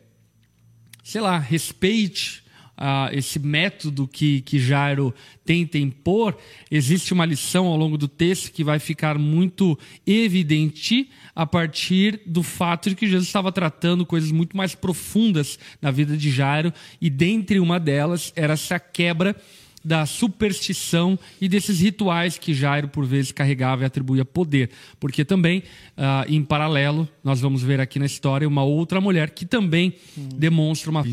[1.02, 2.44] sei lá, respeite
[2.78, 6.36] uh, esse método que, que Jairo tenta impor,
[6.70, 12.42] existe uma lição ao longo do texto que vai ficar muito evidente a partir do
[12.42, 17.08] fato de que Jesus estava tratando coisas muito mais profundas na vida de Jairo, e
[17.08, 19.36] dentre uma delas era essa quebra
[19.84, 24.70] da superstição e desses rituais que Jairo por vezes carregava e atribuía poder.
[25.00, 25.58] Porque também,
[25.96, 30.28] uh, em paralelo, nós vamos ver aqui na história uma outra mulher que também hum.
[30.36, 31.04] demonstra uma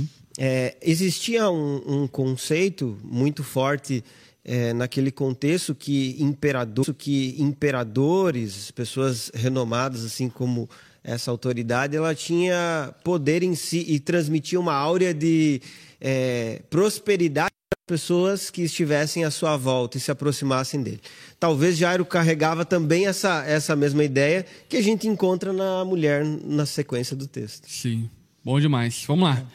[0.41, 4.01] é, existia um, um, conceito muito forte
[4.45, 10.69] é, naquele contexto que, imperador, que imperadores, pessoas renomadas assim como
[11.03, 15.61] essa autoridade, ela tinha poder em si e transmitia uma áurea de
[15.99, 21.01] é, prosperidade para pessoas que estivessem à sua volta e se aproximassem dele.
[21.37, 26.65] Talvez Jairo carregava também essa, essa mesma ideia que a gente encontra na mulher na
[26.65, 27.69] sequência do texto.
[27.69, 28.09] Sim.
[28.41, 29.03] Bom demais.
[29.05, 29.45] Vamos lá.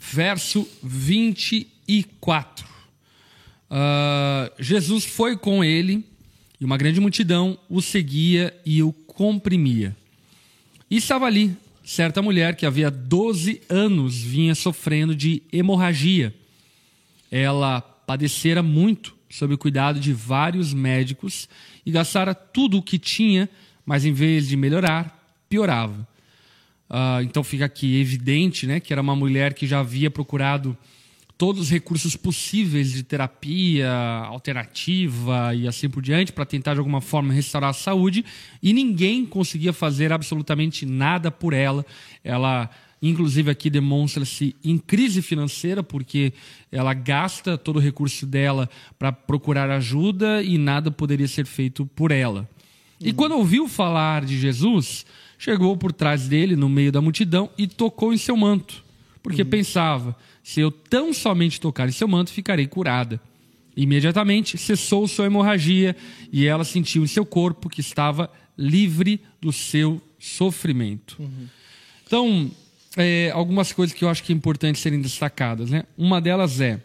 [0.00, 2.66] Verso 24.
[3.70, 6.04] Uh, Jesus foi com ele
[6.58, 9.94] e uma grande multidão o seguia e o comprimia.
[10.90, 16.34] E estava ali certa mulher que havia 12 anos vinha sofrendo de hemorragia.
[17.30, 21.48] Ela padecera muito sob o cuidado de vários médicos
[21.84, 23.48] e gastara tudo o que tinha,
[23.84, 25.16] mas em vez de melhorar,
[25.48, 26.08] piorava.
[26.90, 30.76] Uh, então fica aqui evidente né, que era uma mulher que já havia procurado
[31.38, 33.88] todos os recursos possíveis de terapia
[34.26, 38.24] alternativa e assim por diante para tentar de alguma forma restaurar a saúde
[38.62, 41.86] e ninguém conseguia fazer absolutamente nada por ela.
[42.24, 42.68] Ela
[43.00, 46.32] inclusive aqui demonstra-se em crise financeira porque
[46.70, 52.10] ela gasta todo o recurso dela para procurar ajuda e nada poderia ser feito por
[52.10, 52.46] ela.
[53.00, 55.06] E quando ouviu falar de Jesus,
[55.40, 58.84] chegou por trás dele no meio da multidão e tocou em seu manto,
[59.22, 59.48] porque uhum.
[59.48, 63.18] pensava se eu tão somente tocar em seu manto, ficarei curada.
[63.74, 65.96] Imediatamente cessou sua hemorragia
[66.30, 71.16] e ela sentiu em seu corpo que estava livre do seu sofrimento.
[71.18, 71.48] Uhum.
[72.06, 72.50] Então,
[72.98, 75.70] é, algumas coisas que eu acho que é importante serem destacadas.
[75.70, 75.84] Né?
[75.96, 76.82] Uma delas é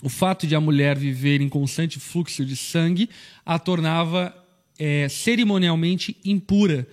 [0.00, 3.10] o fato de a mulher viver em constante fluxo de sangue
[3.44, 4.32] a tornava
[4.78, 6.86] é, cerimonialmente impura,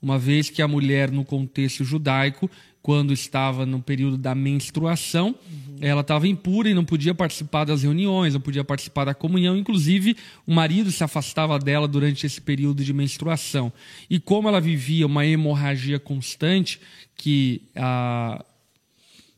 [0.00, 5.76] uma vez que a mulher, no contexto judaico, quando estava no período da menstruação, uhum.
[5.80, 9.56] ela estava impura e não podia participar das reuniões, não podia participar da comunhão.
[9.56, 13.72] Inclusive, o marido se afastava dela durante esse período de menstruação.
[14.08, 16.80] E como ela vivia uma hemorragia constante,
[17.16, 18.44] que a,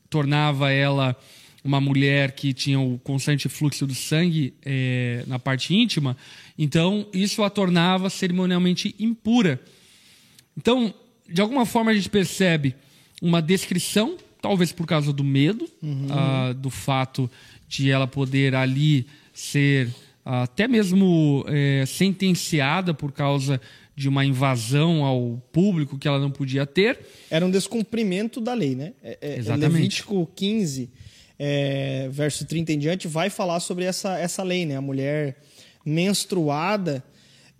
[0.09, 1.15] tornava ela
[1.63, 6.17] uma mulher que tinha o constante fluxo do sangue é, na parte íntima,
[6.57, 9.59] então isso a tornava cerimonialmente impura.
[10.57, 10.93] Então,
[11.27, 12.75] de alguma forma, a gente percebe
[13.21, 16.07] uma descrição, talvez por causa do medo, uhum.
[16.07, 17.29] uh, do fato
[17.67, 19.87] de ela poder ali ser
[20.25, 23.61] uh, até mesmo é, sentenciada por causa
[23.95, 26.99] de uma invasão ao público que ela não podia ter.
[27.29, 28.93] Era um descumprimento da lei, né?
[29.03, 29.73] É, é, Exatamente.
[29.73, 30.89] Levítico 15,
[31.37, 34.75] é, verso 30 em diante, vai falar sobre essa, essa lei, né?
[34.75, 35.37] A mulher
[35.85, 37.03] menstruada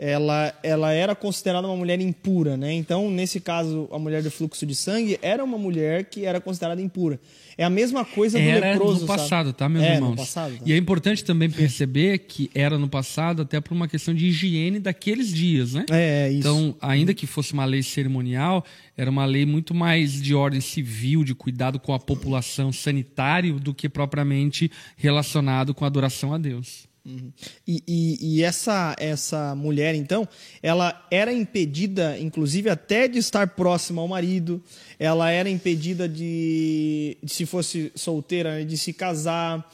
[0.03, 2.73] ela, ela era considerada uma mulher impura, né?
[2.73, 6.81] Então, nesse caso, a mulher do fluxo de sangue era uma mulher que era considerada
[6.81, 7.19] impura.
[7.55, 9.53] É a mesma coisa do era leproso, no passado, sabe?
[9.53, 10.09] tá, meus é, irmãos?
[10.09, 10.63] No passado, tá?
[10.65, 14.79] E é importante também perceber que era no passado até por uma questão de higiene
[14.79, 15.85] daqueles dias, né?
[15.91, 16.39] É, é isso.
[16.39, 18.65] Então, ainda que fosse uma lei cerimonial,
[18.97, 23.71] era uma lei muito mais de ordem civil, de cuidado com a população sanitário, do
[23.71, 26.89] que propriamente relacionado com a adoração a Deus.
[27.03, 27.31] Uhum.
[27.67, 30.27] E, e, e, essa, essa mulher, então,
[30.61, 34.61] ela era impedida, inclusive, até de estar próxima ao marido,
[34.99, 39.67] ela era impedida de, de se fosse solteira, né, de se casar,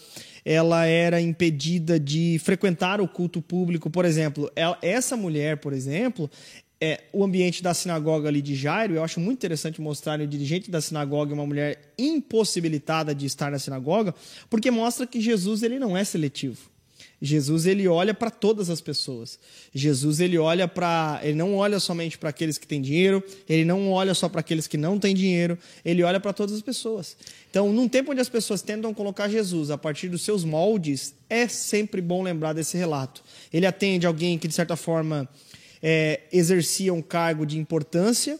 [0.45, 3.89] ela era impedida de frequentar o culto público.
[3.89, 6.31] Por exemplo, ela, essa mulher, por exemplo,
[6.79, 10.71] é, o ambiente da sinagoga ali de Jairo, eu acho muito interessante mostrar o dirigente
[10.71, 14.15] da sinagoga uma mulher impossibilitada de estar na sinagoga,
[14.49, 16.76] porque mostra que Jesus ele não é seletivo.
[17.21, 19.39] Jesus ele olha para todas as pessoas.
[19.73, 23.91] Jesus ele olha para, ele não olha somente para aqueles que têm dinheiro, ele não
[23.91, 27.17] olha só para aqueles que não têm dinheiro, ele olha para todas as pessoas.
[27.49, 31.47] Então, num tempo onde as pessoas tentam colocar Jesus a partir dos seus moldes, é
[31.47, 33.23] sempre bom lembrar desse relato.
[33.51, 35.27] Ele atende alguém que de certa forma
[35.81, 38.39] é, exercia um cargo de importância,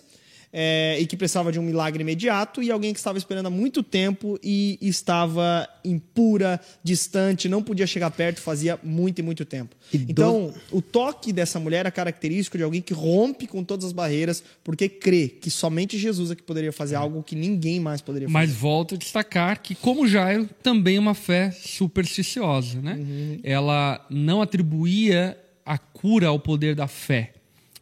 [0.59, 3.83] é, e que precisava de um milagre imediato, e alguém que estava esperando há muito
[3.83, 9.75] tempo e estava impura, distante, não podia chegar perto, fazia muito e muito tempo.
[9.93, 10.77] E então, do...
[10.79, 14.89] o toque dessa mulher é característico de alguém que rompe com todas as barreiras, porque
[14.89, 16.97] crê que somente Jesus é que poderia fazer é.
[16.97, 18.33] algo que ninguém mais poderia fazer.
[18.33, 22.81] Mas volto a destacar que, como Jairo, também é uma fé supersticiosa.
[22.81, 22.95] Né?
[22.95, 23.39] Uhum.
[23.43, 27.33] Ela não atribuía a cura ao poder da fé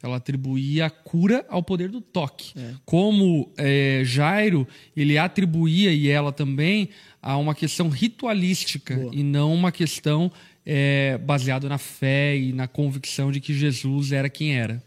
[0.06, 2.54] ela atribuía a cura ao poder do toque.
[2.56, 2.74] É.
[2.86, 6.90] Como é, Jairo, ele atribuía, e ela também,
[7.22, 9.12] a uma questão ritualística Boa.
[9.14, 10.32] e não uma questão
[10.66, 14.82] é, baseada na fé e na convicção de que Jesus era quem era.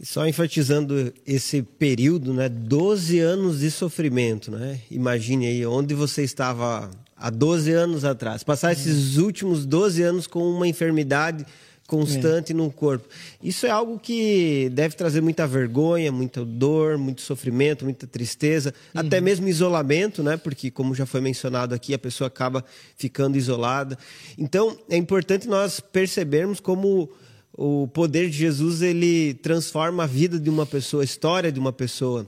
[0.00, 2.48] Só enfatizando esse período, né?
[2.48, 4.80] 12 anos de sofrimento, né?
[4.90, 8.42] Imagine aí onde você estava há 12 anos atrás.
[8.42, 11.46] Passar esses últimos 12 anos com uma enfermidade
[11.86, 12.54] constante é.
[12.54, 13.08] no corpo.
[13.42, 19.00] Isso é algo que deve trazer muita vergonha, muita dor, muito sofrimento, muita tristeza, uhum.
[19.00, 20.36] até mesmo isolamento, né?
[20.36, 22.64] Porque como já foi mencionado aqui, a pessoa acaba
[22.96, 23.98] ficando isolada.
[24.38, 27.10] Então, é importante nós percebermos como
[27.56, 31.72] o poder de Jesus ele transforma a vida de uma pessoa, a história de uma
[31.72, 32.26] pessoa.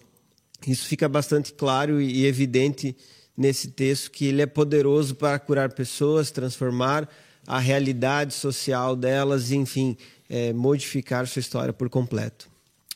[0.67, 2.97] Isso fica bastante claro e evidente
[3.37, 7.09] nesse texto que ele é poderoso para curar pessoas, transformar
[7.47, 9.97] a realidade social delas, enfim,
[10.29, 12.49] é, modificar sua história por completo.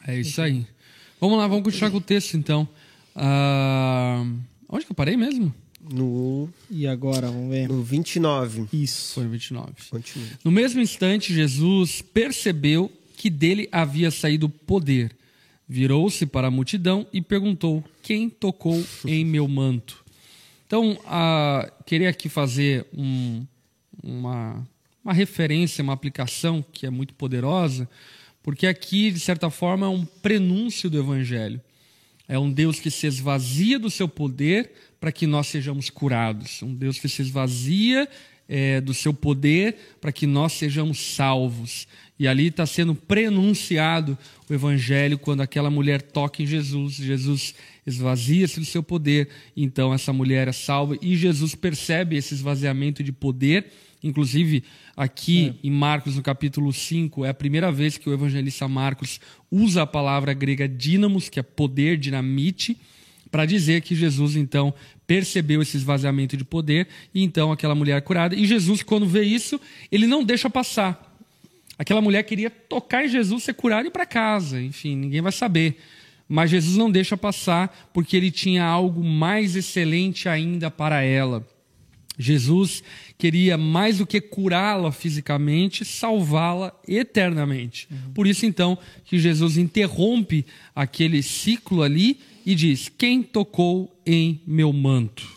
[0.06, 0.66] É isso aí.
[1.20, 2.66] Vamos lá, vamos continuar com o texto então.
[3.14, 4.24] Ah,
[4.68, 5.54] onde que eu parei mesmo?
[5.92, 7.68] No, E agora, vamos ver.
[7.68, 8.66] no 29.
[8.72, 9.14] Isso.
[9.14, 9.72] Foi no 29.
[9.90, 10.28] Continua.
[10.44, 15.14] No mesmo instante, Jesus percebeu que dele havia saído poder.
[15.68, 20.04] Virou-se para a multidão e perguntou: Quem tocou em meu manto?
[20.66, 23.44] Então, ah, queria aqui fazer um-
[24.02, 24.66] uma,
[25.04, 27.88] uma referência, uma aplicação que é muito poderosa,
[28.42, 31.60] porque aqui, de certa forma, é um prenúncio do Evangelho.
[32.26, 36.62] É um Deus que se esvazia do seu poder para que nós sejamos curados.
[36.62, 38.08] Um Deus que se esvazia
[38.48, 41.86] é, do seu poder para que nós sejamos salvos.
[42.18, 46.94] E ali está sendo prenunciado o Evangelho quando aquela mulher toca em Jesus.
[46.94, 47.54] Jesus
[47.86, 53.12] esvazia-se do seu poder, então essa mulher é salva e Jesus percebe esse esvaziamento de
[53.12, 53.72] poder.
[54.02, 54.64] Inclusive,
[54.96, 59.20] aqui em Marcos, no capítulo 5, é a primeira vez que o evangelista Marcos
[59.50, 62.76] usa a palavra grega dínamos, que é poder, dinamite,
[63.30, 64.74] para dizer que Jesus, então,
[65.06, 68.34] percebeu esse esvaziamento de poder e então aquela mulher é curada.
[68.34, 71.06] E Jesus, quando vê isso, ele não deixa passar.
[71.78, 74.60] Aquela mulher queria tocar em Jesus, ser curada e ir para casa.
[74.60, 75.78] Enfim, ninguém vai saber.
[76.28, 81.44] Mas Jesus não deixa passar porque ele tinha algo mais excelente ainda para ela.
[82.18, 82.84] Jesus
[83.20, 87.86] queria mais do que curá-la fisicamente, salvá-la eternamente.
[88.14, 94.72] Por isso, então, que Jesus interrompe aquele ciclo ali e diz: Quem tocou em meu
[94.72, 95.28] manto?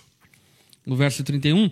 [0.86, 1.69] No verso 31,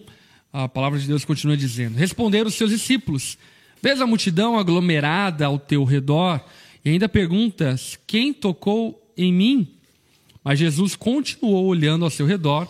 [0.52, 3.38] a palavra de Deus continua dizendo: Responderam os seus discípulos:
[3.82, 6.44] Vês a multidão aglomerada ao teu redor
[6.84, 9.68] e ainda perguntas: Quem tocou em mim?
[10.44, 12.68] Mas Jesus continuou olhando ao seu redor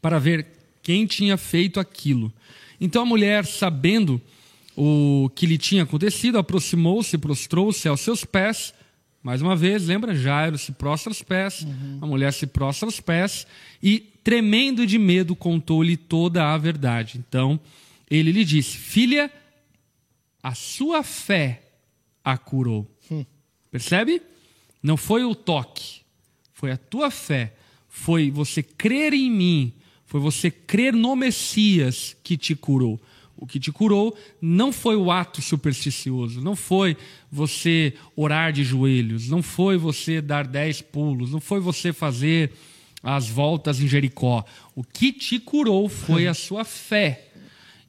[0.00, 0.57] para ver
[0.88, 2.32] quem tinha feito aquilo.
[2.80, 4.18] Então a mulher, sabendo
[4.74, 8.72] o que lhe tinha acontecido, aproximou-se, prostrou-se aos seus pés.
[9.22, 10.14] Mais uma vez, lembra?
[10.16, 11.66] Jairo se prostra aos pés,
[12.00, 13.46] a mulher se prostra aos pés
[13.82, 17.18] e, tremendo de medo, contou-lhe toda a verdade.
[17.18, 17.60] Então
[18.10, 19.30] ele lhe disse: Filha,
[20.42, 21.64] a sua fé
[22.24, 22.90] a curou.
[23.70, 24.22] Percebe?
[24.82, 26.00] Não foi o toque,
[26.54, 27.52] foi a tua fé,
[27.90, 29.74] foi você crer em mim,
[30.08, 32.98] foi você crer no Messias que te curou.
[33.36, 36.96] O que te curou não foi o ato supersticioso, não foi
[37.30, 42.50] você orar de joelhos, não foi você dar dez pulos, não foi você fazer
[43.02, 44.44] as voltas em Jericó.
[44.74, 47.28] O que te curou foi a sua fé.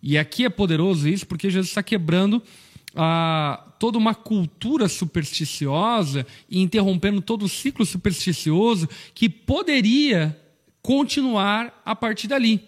[0.04, 2.44] E aqui é poderoso isso porque Jesus está quebrando
[2.94, 10.38] ah, toda uma cultura supersticiosa e interrompendo todo o ciclo supersticioso que poderia
[10.90, 12.68] continuar a partir dali.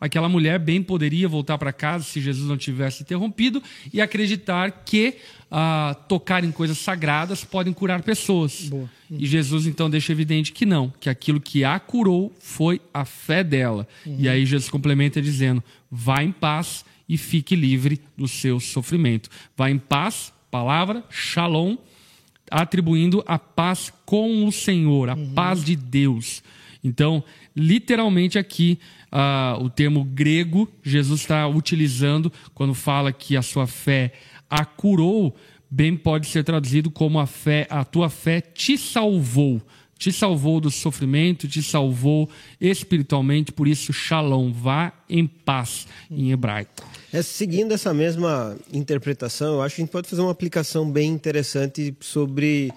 [0.00, 3.62] Aquela mulher bem poderia voltar para casa se Jesus não tivesse interrompido
[3.92, 5.18] e acreditar que
[5.48, 8.62] ah, tocar em coisas sagradas podem curar pessoas.
[8.62, 8.90] Boa.
[9.08, 13.44] E Jesus então deixa evidente que não, que aquilo que a curou foi a fé
[13.44, 13.86] dela.
[14.04, 19.30] E aí Jesus complementa dizendo: vá em paz e fique livre do seu sofrimento.
[19.56, 21.76] Vá em paz, palavra, shalom,
[22.50, 26.42] atribuindo a paz com o Senhor, a paz de Deus.
[26.82, 27.22] Então,
[27.54, 28.78] literalmente aqui,
[29.10, 34.12] ah, o termo grego, Jesus está utilizando quando fala que a sua fé
[34.48, 35.36] a curou,
[35.70, 39.62] bem pode ser traduzido como a fé, a tua fé te salvou.
[39.96, 42.26] Te salvou do sofrimento, te salvou
[42.58, 46.72] espiritualmente, por isso, shalom, vá em paz, em hebraico.
[47.12, 51.10] É, seguindo essa mesma interpretação, eu acho que a gente pode fazer uma aplicação bem
[51.10, 52.72] interessante sobre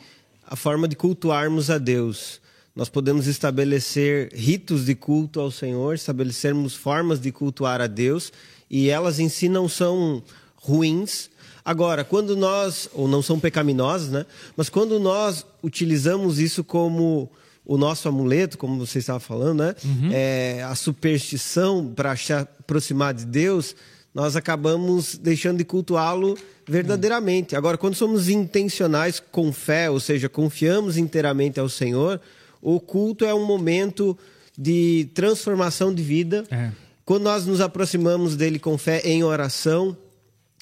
[0.45, 2.41] a forma de cultuarmos a Deus.
[2.75, 8.31] Nós podemos estabelecer ritos de culto ao Senhor, estabelecermos formas de cultuar a Deus,
[8.69, 10.23] e elas em si não são
[10.55, 11.29] ruins.
[11.63, 14.25] Agora, quando nós, ou não são pecaminosas, né?
[14.57, 17.29] Mas quando nós utilizamos isso como
[17.63, 19.75] o nosso amuleto, como você estava falando, né?
[20.11, 23.75] É, a superstição para se aproximar de Deus,
[24.15, 26.35] nós acabamos deixando de cultuá-lo
[26.67, 27.55] verdadeiramente.
[27.55, 32.19] Agora, quando somos intencionais com fé, ou seja, confiamos inteiramente ao Senhor,
[32.63, 34.17] o culto é um momento
[34.57, 36.45] de transformação de vida.
[36.49, 36.71] É.
[37.03, 39.95] Quando nós nos aproximamos dele com fé em oração,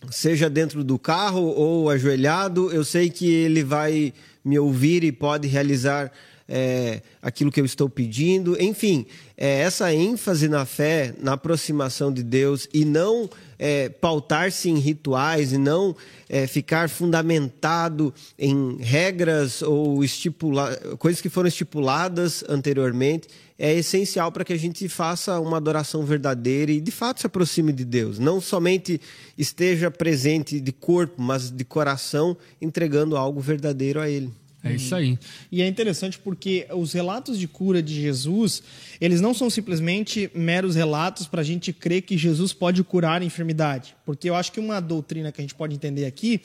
[0.10, 4.12] seja dentro do carro ou ajoelhado, eu sei que ele vai
[4.44, 6.12] me ouvir e pode realizar
[6.54, 8.62] é, aquilo que eu estou pedindo.
[8.62, 9.06] Enfim,
[9.38, 15.54] é, essa ênfase na fé, na aproximação de Deus e não é, pautar-se em rituais
[15.54, 15.96] e não
[16.28, 24.44] é, ficar fundamentado em regras ou estipula coisas que foram estipuladas anteriormente é essencial para
[24.44, 28.18] que a gente faça uma adoração verdadeira e de fato se aproxime de Deus.
[28.18, 29.00] Não somente
[29.38, 34.34] esteja presente de corpo, mas de coração, entregando algo verdadeiro a Ele.
[34.64, 35.18] É isso aí.
[35.52, 38.62] E é interessante porque os relatos de cura de Jesus,
[39.00, 43.26] eles não são simplesmente meros relatos para a gente crer que Jesus pode curar a
[43.26, 43.96] enfermidade.
[44.06, 46.42] Porque eu acho que uma doutrina que a gente pode entender aqui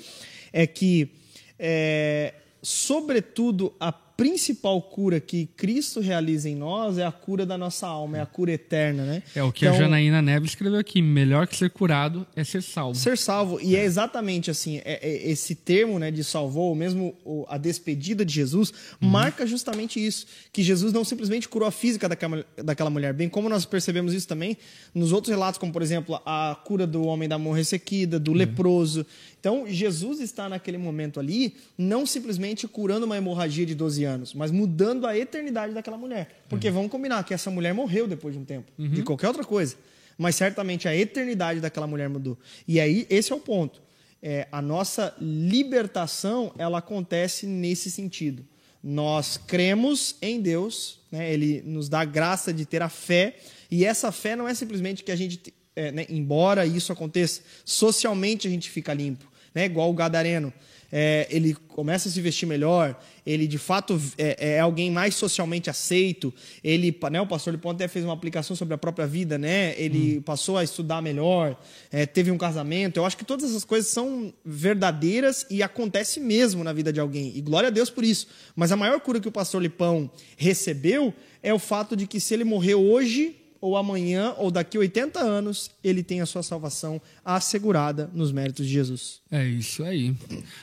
[0.53, 1.11] é que,
[1.59, 7.87] é, sobretudo, a principal cura que Cristo realiza em nós é a cura da nossa
[7.87, 9.23] alma, é a cura eterna, né?
[9.35, 12.63] É o que então, a Janaína Neves escreveu aqui: melhor que ser curado é ser
[12.63, 12.99] salvo.
[12.99, 13.61] Ser salvo.
[13.61, 17.15] E é exatamente assim: é, é esse termo né, de salvou, mesmo
[17.49, 19.09] a despedida de Jesus, uhum.
[19.09, 23.49] marca justamente isso: que Jesus não simplesmente curou a física daquela, daquela mulher, bem como
[23.51, 24.57] nós percebemos isso também
[24.95, 28.37] nos outros relatos, como por exemplo a cura do homem da mão ressequida, do uhum.
[28.39, 29.05] leproso.
[29.47, 34.51] Então, Jesus está naquele momento ali, não simplesmente curando uma hemorragia de 12 anos, mas
[34.51, 36.43] mudando a eternidade daquela mulher.
[36.49, 36.75] Porque uhum.
[36.75, 38.91] vamos combinar que essa mulher morreu depois de um tempo, uhum.
[38.91, 39.77] de qualquer outra coisa.
[40.19, 42.37] Mas certamente a eternidade daquela mulher mudou.
[42.67, 43.81] E aí, esse é o ponto.
[44.21, 48.45] É, a nossa libertação, ela acontece nesse sentido.
[48.83, 51.33] Nós cremos em Deus, né?
[51.33, 53.37] Ele nos dá a graça de ter a fé,
[53.71, 56.05] e essa fé não é simplesmente que a gente, é, né?
[56.09, 59.65] embora isso aconteça, socialmente a gente fica limpo né?
[59.65, 60.53] igual o Gadareno.
[60.93, 62.97] É, ele começa a se vestir melhor,
[63.27, 66.33] ele de fato é, é alguém mais socialmente aceito.
[66.63, 69.75] Ele, né, o pastor Lipão até fez uma aplicação sobre a própria vida, né?
[69.81, 70.23] Ele hum.
[70.23, 71.59] passou a estudar melhor,
[71.91, 72.99] é, teve um casamento.
[72.99, 77.33] Eu acho que todas essas coisas são verdadeiras e acontece mesmo na vida de alguém.
[77.35, 78.29] E glória a Deus por isso.
[78.55, 82.33] Mas a maior cura que o pastor Lipão recebeu é o fato de que se
[82.33, 87.01] ele morreu hoje, ou amanhã, ou daqui a 80 anos, ele tem a sua salvação
[87.25, 89.21] assegurada nos méritos de Jesus.
[89.31, 90.15] É isso aí.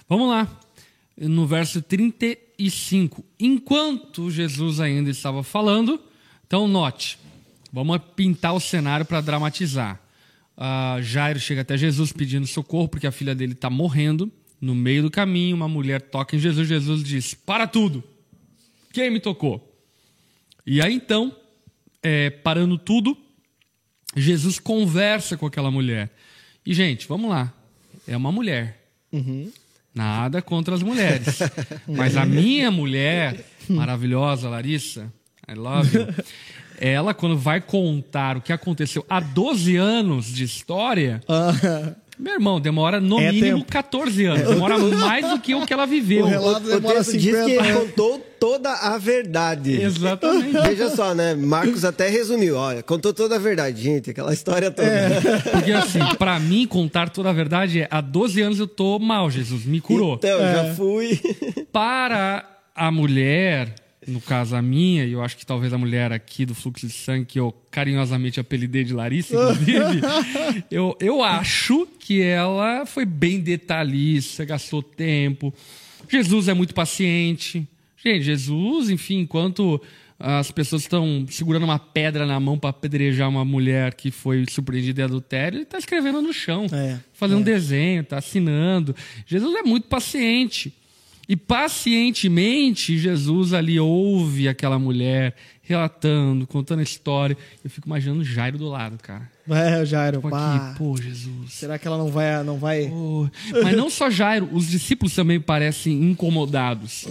[0.07, 0.47] Vamos lá.
[1.17, 3.23] No verso 35.
[3.39, 5.99] Enquanto Jesus ainda estava falando,
[6.45, 7.19] então note,
[7.71, 10.01] vamos pintar o cenário para dramatizar.
[10.55, 14.31] Uh, Jairo chega até Jesus pedindo socorro porque a filha dele está morrendo.
[14.61, 16.67] No meio do caminho, uma mulher toca em Jesus.
[16.67, 18.03] Jesus diz: Para tudo!
[18.93, 19.75] Quem me tocou?
[20.65, 21.35] E aí então
[22.03, 23.17] é, parando tudo,
[24.15, 26.11] Jesus conversa com aquela mulher.
[26.65, 27.51] E, gente, vamos lá.
[28.07, 28.77] É uma mulher.
[29.11, 29.49] Uhum.
[29.95, 31.39] Nada contra as mulheres.
[31.87, 35.11] Mas a minha mulher, maravilhosa, Larissa,
[35.47, 36.07] I love you.
[36.79, 41.21] Ela, quando vai contar o que aconteceu há 12 anos de história,
[42.17, 43.71] meu irmão, demora no é mínimo tempo.
[43.71, 44.49] 14 anos.
[44.49, 46.25] Demora mais do que o que ela viveu.
[46.25, 49.81] O relato demora o 50 diz que ele contou toda a verdade.
[49.81, 50.51] Exatamente.
[50.67, 51.33] Veja só, né?
[51.33, 52.57] Marcos até resumiu.
[52.57, 54.09] Olha, contou toda a verdade, gente.
[54.09, 54.85] Aquela história toda.
[54.85, 55.21] É.
[55.49, 59.31] Porque assim, pra mim, contar toda a verdade é há 12 anos eu tô mal,
[59.31, 60.15] Jesus me curou.
[60.15, 60.55] Então, é.
[60.55, 61.21] já fui.
[61.71, 63.75] Para a mulher
[64.05, 66.91] no caso a minha, e eu acho que talvez a mulher aqui do fluxo de
[66.91, 70.01] sangue, que eu carinhosamente apelidei de Larissa, inclusive,
[70.69, 75.53] eu, eu acho que ela foi bem detalhista, gastou tempo.
[76.09, 77.65] Jesus é muito paciente.
[78.03, 79.81] Gente, Jesus, enfim, enquanto
[80.19, 85.01] as pessoas estão segurando uma pedra na mão para apedrejar uma mulher que foi surpreendida
[85.01, 87.41] em adultério, ele está escrevendo no chão, é, fazendo é.
[87.41, 88.95] um desenho, está assinando.
[89.25, 90.73] Jesus é muito paciente.
[91.27, 97.37] E pacientemente Jesus ali ouve aquela mulher relatando, contando a história.
[97.63, 99.31] Eu fico imaginando Jairo do lado, cara.
[99.49, 101.53] É, o Jairo, pô, aqui, pô, Jesus.
[101.53, 102.87] Será que ela não vai, não vai?
[102.89, 103.29] Pô.
[103.63, 107.05] Mas não só Jairo, os discípulos também parecem incomodados.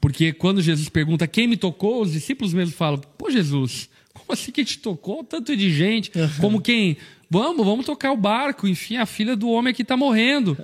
[0.00, 4.52] Porque quando Jesus pergunta quem me tocou, os discípulos mesmo falam: "Pô, Jesus, como assim
[4.52, 6.10] que te tocou tanto de gente?
[6.40, 6.96] Como quem?
[7.30, 10.56] Vamos, vamos tocar o barco, enfim, a filha do homem aqui está morrendo."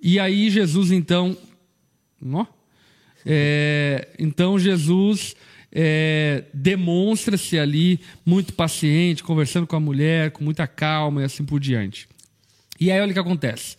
[0.00, 1.36] E aí Jesus então
[3.24, 5.34] é, então Jesus
[5.72, 11.60] é, demonstra-se ali muito paciente, conversando com a mulher, com muita calma e assim por
[11.60, 12.08] diante.
[12.80, 13.76] E aí olha o que acontece.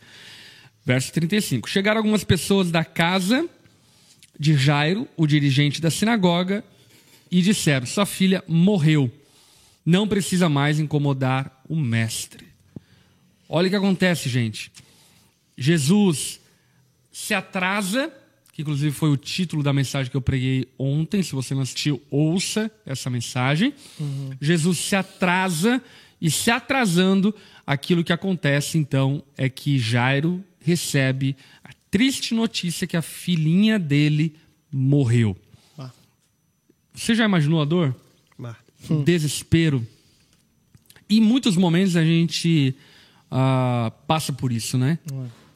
[0.85, 1.69] Verso 35.
[1.69, 3.47] Chegaram algumas pessoas da casa
[4.39, 6.63] de Jairo, o dirigente da sinagoga,
[7.29, 9.11] e disseram: Sua filha morreu.
[9.85, 12.47] Não precisa mais incomodar o mestre.
[13.47, 14.71] Olha o que acontece, gente.
[15.57, 16.39] Jesus
[17.11, 18.13] se atrasa
[18.59, 21.23] que inclusive foi o título da mensagem que eu preguei ontem.
[21.23, 23.73] Se você não assistiu, ouça essa mensagem.
[23.97, 24.31] Uhum.
[24.41, 25.81] Jesus se atrasa
[26.19, 27.33] e se atrasando,
[27.65, 34.35] aquilo que acontece então é que Jairo recebe a triste notícia que a filhinha dele
[34.71, 35.35] morreu.
[35.77, 35.91] Ah.
[36.93, 37.95] Você já imaginou a dor?
[38.89, 39.85] O desespero.
[41.09, 42.75] Em muitos momentos a gente
[43.29, 44.99] ah, passa por isso, né?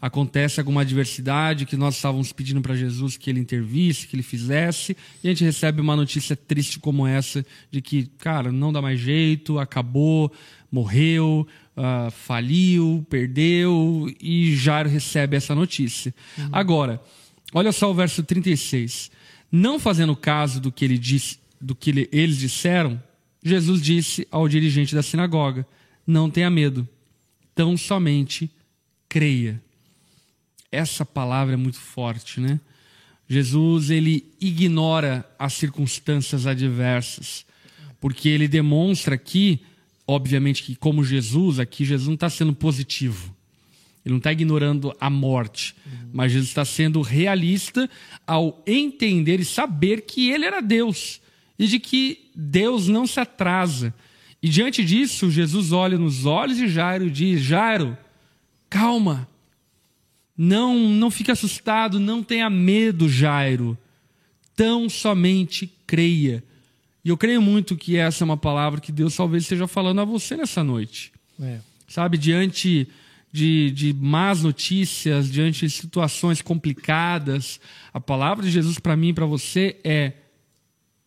[0.01, 4.97] Acontece alguma adversidade que nós estávamos pedindo para Jesus que ele intervisse, que ele fizesse,
[5.23, 8.99] e a gente recebe uma notícia triste como essa de que, cara, não dá mais
[8.99, 10.29] jeito, acabou,
[10.69, 16.13] morreu, ah, faliu, perdeu, e Jairo recebe essa notícia.
[16.51, 17.01] Agora,
[17.53, 19.11] olha só o verso 36.
[19.51, 23.01] Não fazendo caso do que ele disse, do que ele- eles disseram,
[23.43, 25.65] Jesus disse ao dirigente da sinagoga:
[26.05, 26.87] Não tenha medo,
[27.55, 28.49] tão somente
[29.07, 29.61] creia.
[30.71, 32.59] Essa palavra é muito forte, né?
[33.27, 37.45] Jesus ele ignora as circunstâncias adversas,
[38.01, 39.61] porque ele demonstra aqui,
[40.07, 43.35] obviamente que como Jesus aqui Jesus não está sendo positivo,
[44.05, 45.75] ele não está ignorando a morte,
[46.11, 47.89] mas Jesus está sendo realista
[48.27, 51.21] ao entender e saber que ele era Deus
[51.57, 53.93] e de que Deus não se atrasa.
[54.41, 57.97] E diante disso, Jesus olha nos olhos de Jairo e diz: Jairo,
[58.69, 59.27] calma,
[60.37, 63.77] não, não fique assustado, não tenha medo, Jairo.
[64.55, 66.43] Tão somente creia.
[67.03, 70.05] E eu creio muito que essa é uma palavra que Deus talvez esteja falando a
[70.05, 71.59] você nessa noite É.
[71.87, 72.87] sabe, diante
[73.31, 77.59] de, de más notícias, diante de situações complicadas,
[77.91, 80.13] a palavra de Jesus para mim e para você é: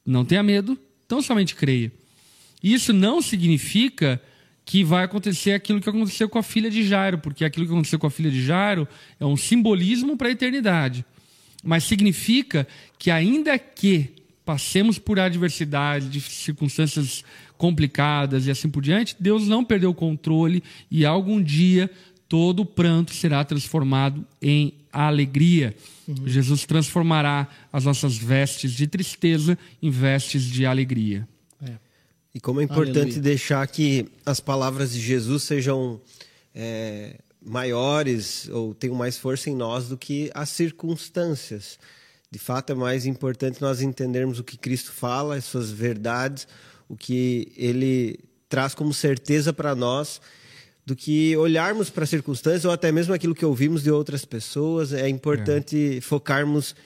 [0.04, 0.76] não tenha medo,
[1.06, 1.92] tão somente creia.
[2.62, 4.20] Isso não significa
[4.64, 8.00] que vai acontecer aquilo que aconteceu com a filha de Jairo, porque aquilo que aconteceu
[8.00, 8.88] com a filha de Jairo
[9.20, 11.04] é um simbolismo para a eternidade.
[11.62, 12.66] Mas significa
[12.98, 14.15] que, ainda que
[14.46, 17.24] passemos por adversidade, de circunstâncias
[17.58, 21.90] complicadas e assim por diante, Deus não perdeu o controle e algum dia
[22.28, 25.74] todo o pranto será transformado em alegria.
[26.24, 31.26] Jesus transformará as nossas vestes de tristeza em vestes de alegria.
[31.60, 31.72] É.
[32.32, 33.20] E como é importante Aleluia.
[33.20, 36.00] deixar que as palavras de Jesus sejam
[36.54, 41.78] é, maiores ou tenham mais força em nós do que as circunstâncias.
[42.30, 46.46] De fato, é mais importante nós entendermos o que Cristo fala, as suas verdades,
[46.88, 48.18] o que ele
[48.48, 50.20] traz como certeza para nós,
[50.84, 54.92] do que olharmos para as circunstâncias ou até mesmo aquilo que ouvimos de outras pessoas.
[54.92, 56.76] É importante focarmos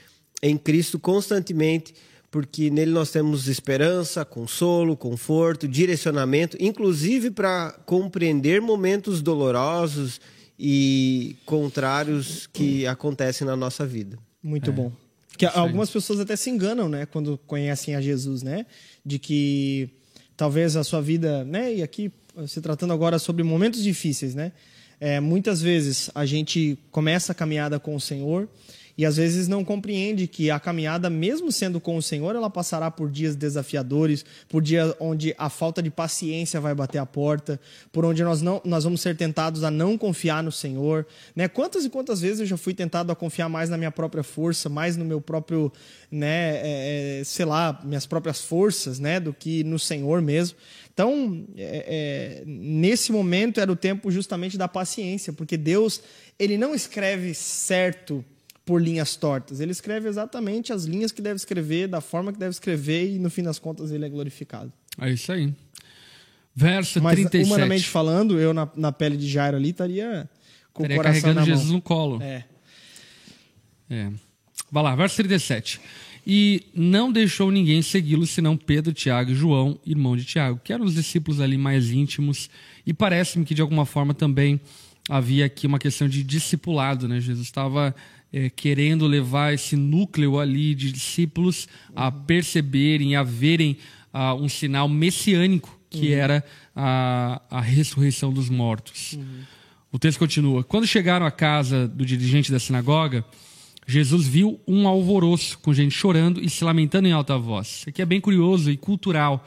[0.43, 1.95] em Cristo constantemente,
[2.31, 10.21] porque nele nós temos esperança, consolo, conforto, direcionamento, inclusive para compreender momentos dolorosos
[10.59, 14.19] e contrários que acontecem na nossa vida.
[14.43, 14.93] Muito bom.
[15.41, 18.67] Que algumas pessoas até se enganam, né, quando conhecem a Jesus, né?
[19.05, 19.89] De que
[20.37, 21.75] talvez a sua vida, né?
[21.77, 22.13] E aqui
[22.47, 24.53] se tratando agora sobre momentos difíceis, né?
[25.01, 28.49] É, muitas vezes a gente começa a caminhada com o Senhor
[29.01, 32.91] e às vezes não compreende que a caminhada, mesmo sendo com o Senhor, ela passará
[32.91, 37.59] por dias desafiadores, por dias onde a falta de paciência vai bater a porta,
[37.91, 41.49] por onde nós não nós vamos ser tentados a não confiar no Senhor, né?
[41.49, 44.69] Quantas e quantas vezes eu já fui tentado a confiar mais na minha própria força,
[44.69, 45.73] mais no meu próprio,
[46.11, 50.59] né, é, é, sei lá, minhas próprias forças, né, do que no Senhor mesmo.
[50.93, 56.03] Então, é, é, nesse momento era o tempo justamente da paciência, porque Deus
[56.39, 58.23] ele não escreve certo
[58.71, 59.59] por linhas tortas.
[59.59, 63.29] Ele escreve exatamente as linhas que deve escrever, da forma que deve escrever, e no
[63.29, 64.73] fim das contas ele é glorificado.
[65.01, 65.53] É isso aí.
[66.55, 67.47] Verso Mas, 37.
[67.47, 70.31] humanamente falando, eu na, na pele de Jairo ali estaria
[70.73, 71.75] com Estaria o coração carregando na Jesus mão.
[71.75, 72.23] no colo.
[72.23, 72.45] É.
[73.91, 74.09] É.
[74.71, 75.81] Vai lá, verso 37.
[76.25, 80.85] E não deixou ninguém segui-lo, senão Pedro, Tiago e João, irmão de Tiago, que eram
[80.85, 82.49] os discípulos ali mais íntimos.
[82.87, 84.61] E parece-me que, de alguma forma, também
[85.09, 87.09] havia aqui uma questão de discipulado.
[87.09, 87.21] Né?
[87.21, 87.93] Jesus estava
[88.33, 93.77] eh, querendo levar esse núcleo ali de discípulos a perceberem, a verem
[94.13, 99.19] ah, um sinal messiânico, que era a, a ressurreição dos mortos.
[99.93, 100.63] O texto continua.
[100.63, 103.25] Quando chegaram à casa do dirigente da sinagoga,
[103.87, 107.79] Jesus viu um alvoroço, com gente chorando e se lamentando em alta voz.
[107.79, 109.45] Isso aqui é bem curioso e cultural.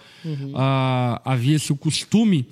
[0.54, 2.46] Ah, Havia-se o costume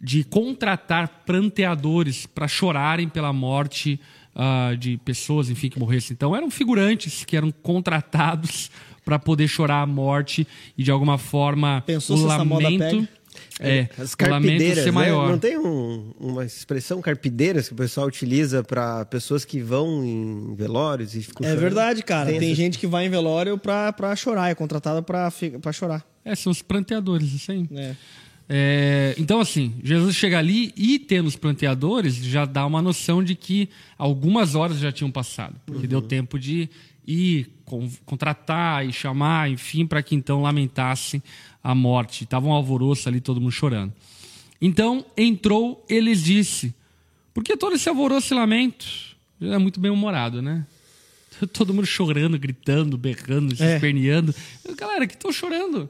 [0.00, 3.98] de contratar pranteadores para chorarem pela morte
[4.34, 6.14] ah, de pessoas, enfim, que morressem.
[6.14, 8.70] Então, eram figurantes que eram contratados
[9.04, 12.78] para poder chorar a morte e, de alguma forma, Pensou o se essa moda lamento...
[12.96, 13.18] pega?
[13.60, 14.90] É, As o lamento carpideiras, ser né?
[14.92, 15.30] maior.
[15.30, 20.54] Não tem um- uma expressão carpideiras que o pessoal utiliza para pessoas que vão em
[20.54, 21.60] velórios e ficam É chorando?
[21.62, 22.26] verdade, cara.
[22.30, 25.30] Tem, essa- gente que vai em velório pra, pra chorar, é contratada pra
[25.72, 26.04] chorar.
[26.24, 27.66] É, são os pranteadores, isso aí.
[27.74, 27.94] É.
[28.48, 33.34] É, então, assim, Jesus chega ali e tendo os planteadores já dá uma noção de
[33.34, 33.68] que
[33.98, 36.68] algumas horas já tinham passado, porque deu tempo de
[37.06, 41.22] ir con- contratar e chamar, enfim, para que então lamentassem
[41.62, 42.24] a morte.
[42.24, 43.92] Tava um alvoroço ali, todo mundo chorando.
[44.60, 46.74] Então entrou, ele lhes disse:
[47.34, 48.86] Por que todo esse alvoroço e lamento?
[49.40, 50.66] Ele é muito bem humorado, né?
[51.52, 53.74] Todo mundo chorando, gritando, berrando, se É.
[53.74, 54.34] esperneando.
[54.64, 55.88] Eu, Galera, que estou chorando.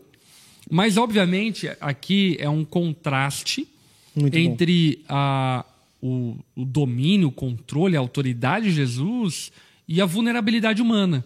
[0.70, 3.66] Mas, obviamente, aqui é um contraste
[4.14, 5.64] Muito entre a,
[6.00, 9.50] o, o domínio, o controle, a autoridade de Jesus
[9.86, 11.24] e a vulnerabilidade humana.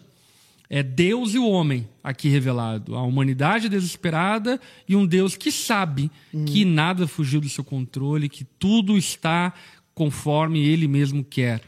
[0.69, 2.95] É Deus e o homem aqui revelado.
[2.95, 6.09] A humanidade desesperada e um Deus que sabe
[6.47, 9.53] que nada fugiu do seu controle, que tudo está
[9.93, 11.61] conforme ele mesmo quer.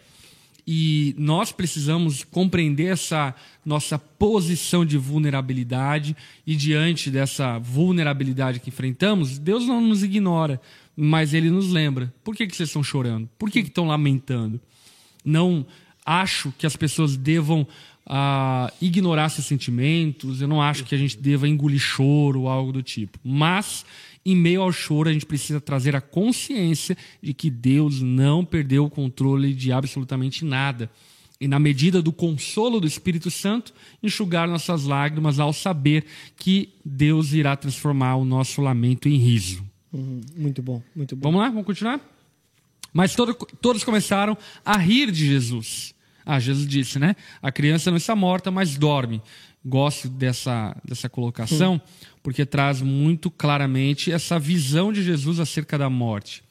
[0.68, 9.38] E nós precisamos compreender essa nossa posição de vulnerabilidade e diante dessa vulnerabilidade que enfrentamos,
[9.38, 10.60] Deus não nos ignora,
[10.96, 12.12] mas ele nos lembra.
[12.24, 13.30] Por que, que vocês estão chorando?
[13.38, 14.60] Por que, que estão lamentando?
[15.24, 15.66] Não
[16.06, 17.68] acho que as pessoas devam
[18.06, 22.72] ah, ignorar seus sentimentos, eu não acho que a gente deva engolir choro ou algo
[22.72, 23.20] do tipo.
[23.24, 23.86] Mas,
[24.26, 28.86] em meio ao choro, a gente precisa trazer a consciência de que Deus não perdeu
[28.86, 30.90] o controle de absolutamente nada.
[31.40, 36.06] E, na medida do consolo do Espírito Santo, enxugar nossas lágrimas ao saber
[36.38, 39.64] que Deus irá transformar o nosso lamento em riso.
[39.94, 41.22] Uhum, Muito bom, muito bom.
[41.30, 42.00] Vamos lá, vamos continuar?
[42.94, 45.94] Mas todo- todos começaram a rir de Jesus.
[46.26, 47.16] Ah, Jesus disse, né?
[47.42, 49.22] A criança não está morta, mas dorme.
[49.66, 51.82] Gosto dessa, dessa colocação,
[52.22, 56.44] porque traz muito claramente essa visão de Jesus acerca da morte.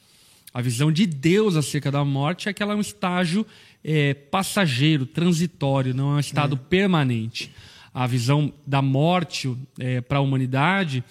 [0.52, 3.46] A visão de Deus acerca da morte é que ela é um estágio
[3.84, 7.52] eh, passageiro, transitório, não é um estado permanente.
[7.92, 9.56] A visão da morte
[10.08, 11.04] para a humanidade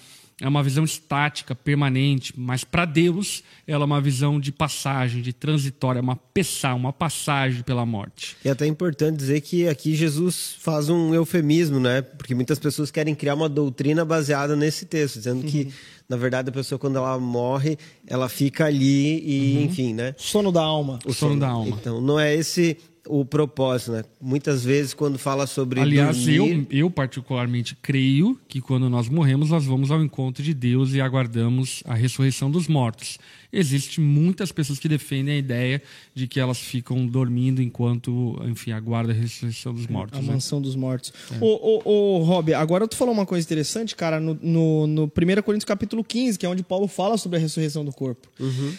[0.44, 5.32] é uma visão estática, permanente, mas para Deus ela é uma visão de passagem, de
[5.32, 8.36] transitória, uma pessar, uma passagem pela morte.
[8.44, 12.02] E é até importante dizer que aqui Jesus faz um eufemismo, né?
[12.02, 15.70] Porque muitas pessoas querem criar uma doutrina baseada nesse texto, dizendo que,
[16.10, 20.14] na verdade, a pessoa, quando ela morre, ela fica ali e, enfim, né?
[20.18, 21.00] Sono da alma.
[21.06, 21.78] O sono da alma.
[21.80, 22.78] Então, não é esse
[23.08, 24.04] o propósito, né?
[24.22, 29.50] Muitas vezes, quando fala sobre Aliás, dormir, eu, eu particularmente creio que quando nós morremos,
[29.50, 33.18] nós vamos ao encontro de Deus e aguardamos a ressurreição dos mortos.
[33.54, 35.82] Existem muitas pessoas que defendem a ideia
[36.16, 40.18] de que elas ficam dormindo enquanto, enfim, aguardam a ressurreição dos mortos.
[40.18, 40.28] A né?
[40.34, 41.14] mansão dos mortos.
[41.40, 41.46] Ô,
[41.86, 45.66] ô, ô, Rob, agora tu falou uma coisa interessante, cara, no, no, no 1 Coríntios
[45.66, 48.28] capítulo 15, que é onde Paulo fala sobre a ressurreição do corpo.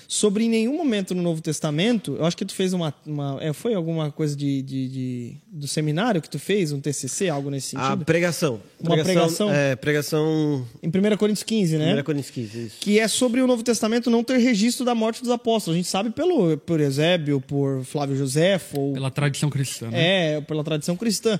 [0.08, 2.92] Sobre em nenhum momento no Novo Testamento, eu acho que tu fez uma.
[3.06, 7.28] uma é, foi alguma coisa de, de- de- do seminário que tu fez, um TCC,
[7.28, 8.04] algo nesse a sentido?
[8.04, 8.60] pregação.
[8.80, 9.50] Uma pregação?
[9.52, 10.66] É, pregação.
[10.82, 12.00] Em 1 Coríntios 15, né?
[12.00, 12.76] 1 Coríntios 15, isso.
[12.80, 15.74] que é sobre o Novo Testamento não ter registro da morte dos apóstolos.
[15.74, 19.90] A gente sabe pelo por Eusébio, por Flávio Josefo, ou Pela tradição cristã.
[19.90, 20.36] Né?
[20.36, 21.38] é, pela tradição cristã.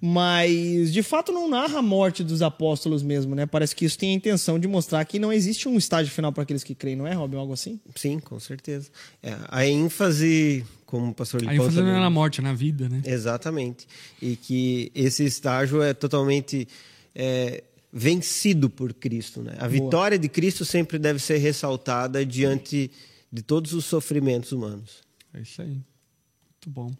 [0.00, 3.46] Mas, de fato, não narra a morte dos apóstolos mesmo, né?
[3.46, 6.42] Parece que isso tem a intenção de mostrar que não existe um estágio final para
[6.42, 7.36] aqueles que creem, não é, Robin?
[7.36, 7.80] Algo assim?
[7.94, 8.90] Sim, com certeza.
[9.22, 12.52] É, a ênfase, como o pastor A Lipão ênfase não é na morte, é na
[12.52, 13.02] vida, né?
[13.04, 13.86] Exatamente.
[14.20, 16.68] E que esse estágio é totalmente
[17.14, 17.62] é,
[17.94, 19.40] vencido por Cristo.
[19.40, 19.54] Né?
[19.58, 22.90] A vitória de Cristo sempre deve ser ressaltada diante
[23.32, 25.04] de todos os sofrimentos humanos.
[25.32, 25.68] É isso aí.
[25.68, 26.92] Muito bom.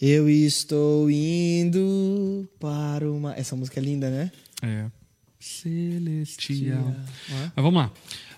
[0.00, 3.34] Eu estou indo para uma.
[3.34, 4.32] Essa música é linda, né?
[4.62, 4.86] É.
[5.38, 6.94] Celestial.
[7.28, 7.92] Mas vamos lá.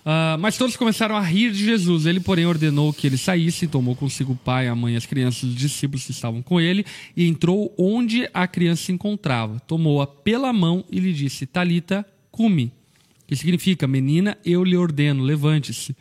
[0.05, 2.05] Ah, mas todos começaram a rir de Jesus.
[2.05, 5.55] Ele, porém, ordenou que ele saísse, tomou consigo o pai, a mãe, as crianças, os
[5.55, 6.85] discípulos que estavam com ele,
[7.15, 9.59] e entrou onde a criança se encontrava.
[9.61, 12.71] Tomou-a pela mão e lhe disse: Talita, cumi.
[13.25, 15.95] Que significa, menina, eu lhe ordeno, levante-se.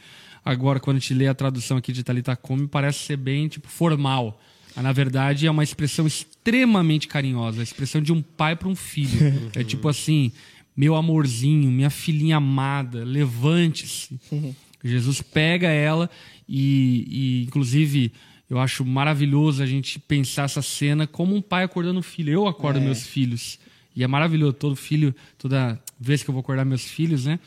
[0.45, 3.69] Agora, quando a gente lê a tradução aqui de Talita Cumi, parece ser bem tipo
[3.69, 4.41] formal.
[4.75, 8.75] Mas, na verdade, é uma expressão extremamente carinhosa, a expressão de um pai para um
[8.75, 9.51] filho.
[9.55, 10.33] é tipo assim,
[10.77, 14.19] meu amorzinho, minha filhinha amada, levante-se.
[14.85, 16.11] Jesus pega ela
[16.49, 18.13] e, e, inclusive,
[18.51, 22.33] eu acho maravilhoso a gente pensar essa cena como um pai acordando o filho.
[22.33, 23.59] Eu acordo meus filhos.
[23.95, 27.39] E é maravilhoso, todo filho, toda vez que eu vou acordar meus filhos, né?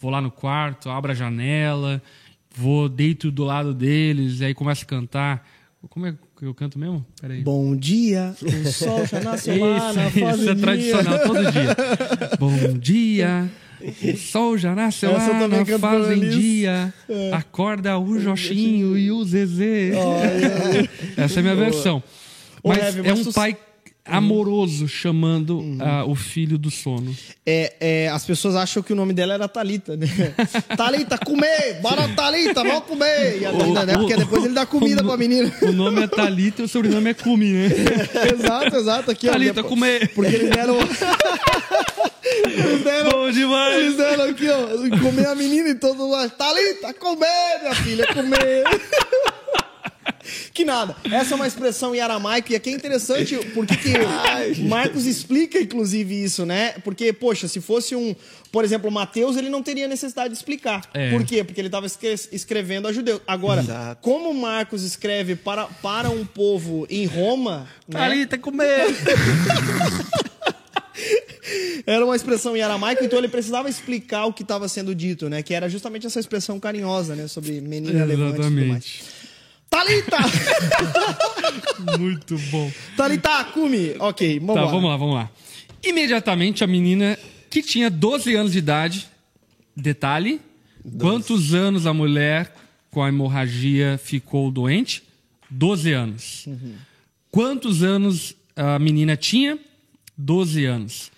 [0.00, 2.02] Vou lá no quarto, abro a janela,
[2.54, 5.48] vou, deito do lado deles, e aí começo a cantar.
[5.88, 7.04] Como é que eu canto mesmo?
[7.20, 7.40] Peraí.
[7.42, 11.76] Bom dia, o sol já nasceu lá na Isso, isso é tradicional todo dia.
[12.38, 13.48] Bom dia,
[13.80, 16.92] o sol já nasceu Essa lá na pra fazendinha.
[17.32, 19.92] Acorda o Jochinho e o Zezé.
[21.16, 22.02] Essa é a minha versão.
[22.62, 23.56] Ô, Mas Heavy, é um pai
[24.04, 27.14] amoroso chamando ah, o filho do sono.
[27.46, 30.06] É, é, as pessoas acham que o nome dela era Talita, né?
[30.76, 31.80] Talita, comer!
[31.80, 33.40] Bora, Talita, vamos comer!
[33.40, 33.94] E a menina, né?
[33.94, 35.52] Porque depois ele dá comida o, pra menina.
[35.62, 37.68] O nome é Thalita e o sobrenome é Kumi, né?
[38.34, 39.10] exato, exato.
[39.10, 40.08] Aqui, ó, Thalita, depois- comer!
[40.14, 40.76] Porque eles deram.
[42.44, 43.10] eles deram.
[43.10, 43.76] Bom demais!
[43.76, 46.30] Eles deram aqui, ó, comer a menina e todo mundo.
[46.30, 48.64] Thalita, comer, minha filha, comer.
[50.52, 50.94] Que nada.
[51.10, 53.92] Essa é uma expressão em aramaico e aqui é interessante porque que
[54.68, 56.72] Marcos explica, inclusive, isso, né?
[56.84, 58.14] Porque, poxa, se fosse um,
[58.50, 60.82] por exemplo, Mateus, ele não teria necessidade de explicar.
[60.92, 61.10] É.
[61.10, 61.42] Por quê?
[61.42, 63.20] Porque ele estava escrevendo a judeus.
[63.26, 64.02] Agora, Exato.
[64.02, 67.98] como Marcos escreve para, para um povo em Roma, né?
[67.98, 68.86] Thalita, comer!
[71.86, 75.42] Era uma expressão em aramaico, então ele precisava explicar o que estava sendo dito, né?
[75.42, 77.26] Que era justamente essa expressão carinhosa, né?
[77.26, 79.02] Sobre menina levante e tudo mais.
[79.72, 80.18] Talita!
[81.98, 82.70] Muito bom.
[82.94, 83.94] Talita, Kumi!
[83.98, 84.70] Ok, vamos Tá, lá.
[84.70, 85.30] vamos lá, vamos lá.
[85.82, 87.18] Imediatamente a menina
[87.48, 89.08] que tinha 12 anos de idade,
[89.74, 90.40] detalhe,
[90.98, 92.54] quantos anos a mulher
[92.90, 95.02] com a hemorragia ficou doente?
[95.50, 96.46] 12 anos.
[97.30, 99.58] Quantos anos a menina tinha?
[100.18, 101.10] 12 anos.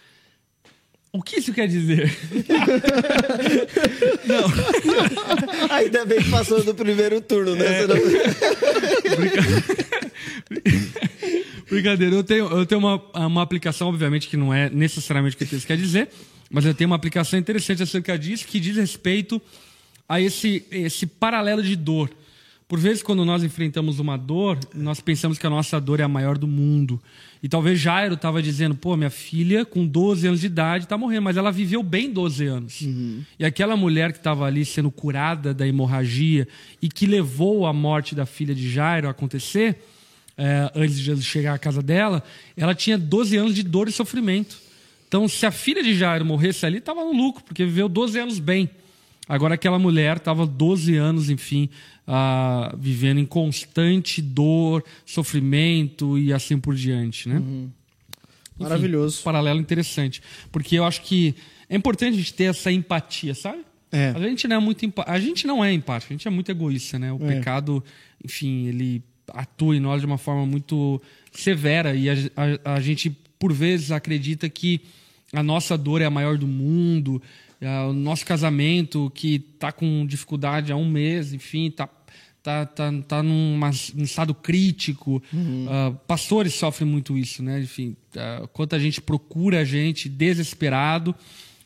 [1.15, 2.11] O que isso quer dizer?
[5.71, 7.83] Ainda bem que passou do primeiro turno, né?
[7.83, 7.95] Senão-
[11.71, 15.45] Brincadeira, eu tenho, eu tenho uma, uma aplicação, obviamente, que não é necessariamente o que
[15.55, 16.09] isso quer dizer,
[16.51, 19.41] mas eu tenho uma aplicação interessante acerca disso, que diz respeito
[20.09, 22.11] a esse, esse paralelo de dor.
[22.75, 26.09] Por vezes, quando nós enfrentamos uma dor, nós pensamos que a nossa dor é a
[26.09, 27.01] maior do mundo.
[27.41, 31.23] E talvez Jairo estava dizendo, pô, minha filha com 12 anos de idade está morrendo,
[31.23, 32.81] mas ela viveu bem 12 anos.
[33.39, 36.49] E aquela mulher que estava ali sendo curada da hemorragia
[36.83, 39.79] e que levou a morte da filha de Jairo a acontecer,
[40.37, 42.25] é, antes de Jesus chegar à casa dela,
[42.57, 44.59] ela tinha 12 anos de dor e sofrimento.
[45.07, 48.41] Então, se a filha de Jairo morresse ali, estava no lucro, porque viveu 12 anos
[48.41, 48.69] bem.
[49.29, 51.69] Agora, aquela mulher estava 12 anos, enfim,
[52.07, 57.37] ah, vivendo em constante dor, sofrimento e assim por diante, né?
[57.37, 57.73] Enfim,
[58.59, 59.21] Maravilhoso.
[59.21, 60.23] um paralelo interessante.
[60.53, 61.35] Porque eu acho que
[61.69, 63.63] é importante a gente ter essa empatia, sabe?
[63.91, 64.11] É.
[64.15, 66.51] A gente não é muito empa- a gente não é empático, a gente é muito
[66.51, 67.13] egoísta, né?
[67.13, 67.37] O É.
[67.37, 67.83] pecado,
[68.25, 69.03] enfim, ele
[69.33, 71.01] atua em nós de uma forma muito
[71.33, 72.15] severa e a,
[72.65, 74.81] a- a gente por vezes acredita que
[75.35, 77.21] a nossa dor é a maior do mundo,
[77.63, 81.89] ah, o nosso casamento que está com dificuldade há um mês, enfim, tá
[82.43, 83.59] tá, tá, tá num
[83.95, 85.23] num estado crítico.
[85.69, 87.61] Ah, pastores sofrem muito isso, né?
[87.61, 91.15] Enfim, ah, quanta gente procura a gente desesperado,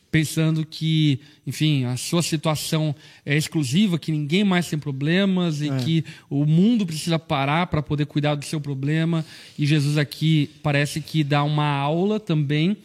[0.09, 2.95] pensando que, enfim, a sua situação
[3.25, 8.05] é exclusiva, que ninguém mais tem problemas e que o mundo precisa parar para poder
[8.05, 9.25] cuidar do seu problema.
[9.57, 12.77] E Jesus aqui parece que dá uma aula também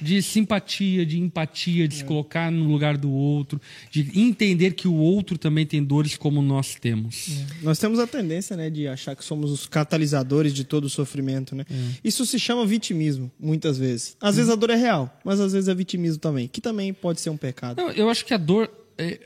[0.00, 4.94] de simpatia, de empatia, de se colocar no lugar do outro, de entender que o
[4.94, 7.28] outro também tem dores como nós temos.
[7.62, 11.54] Nós temos a tendência, né, de achar que somos os catalisadores de todo o sofrimento,
[11.54, 11.64] né?
[12.02, 14.16] Isso se chama vitimismo, muitas vezes.
[14.20, 17.20] Às vezes a dor é real, mas às vezes é vitimismo também, que também pode
[17.20, 17.80] ser um pecado.
[17.80, 18.70] Eu acho que a dor, é,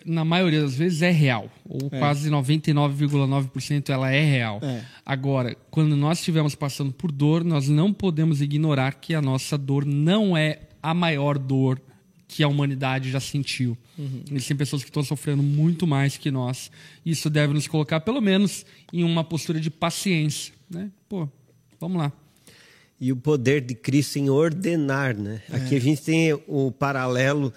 [0.05, 1.51] na maioria das vezes, é real.
[1.65, 4.61] Ou quase 99,9% ela é real.
[4.63, 4.85] É.
[5.05, 9.85] Agora, quando nós estivermos passando por dor, nós não podemos ignorar que a nossa dor
[9.85, 11.81] não é a maior dor
[12.27, 13.79] que a humanidade já sentiu.
[14.31, 16.71] Existem pessoas que estão sofrendo muito mais que nós.
[17.07, 20.53] Isso deve nos colocar, pelo menos, em uma postura de paciência.
[20.69, 20.91] Né?
[21.09, 21.29] Pô,
[21.79, 22.13] vamos lá.
[23.01, 25.43] E o poder de Cristo em ordenar, né?
[25.51, 25.57] É.
[25.57, 27.53] Aqui a gente tem o paralelo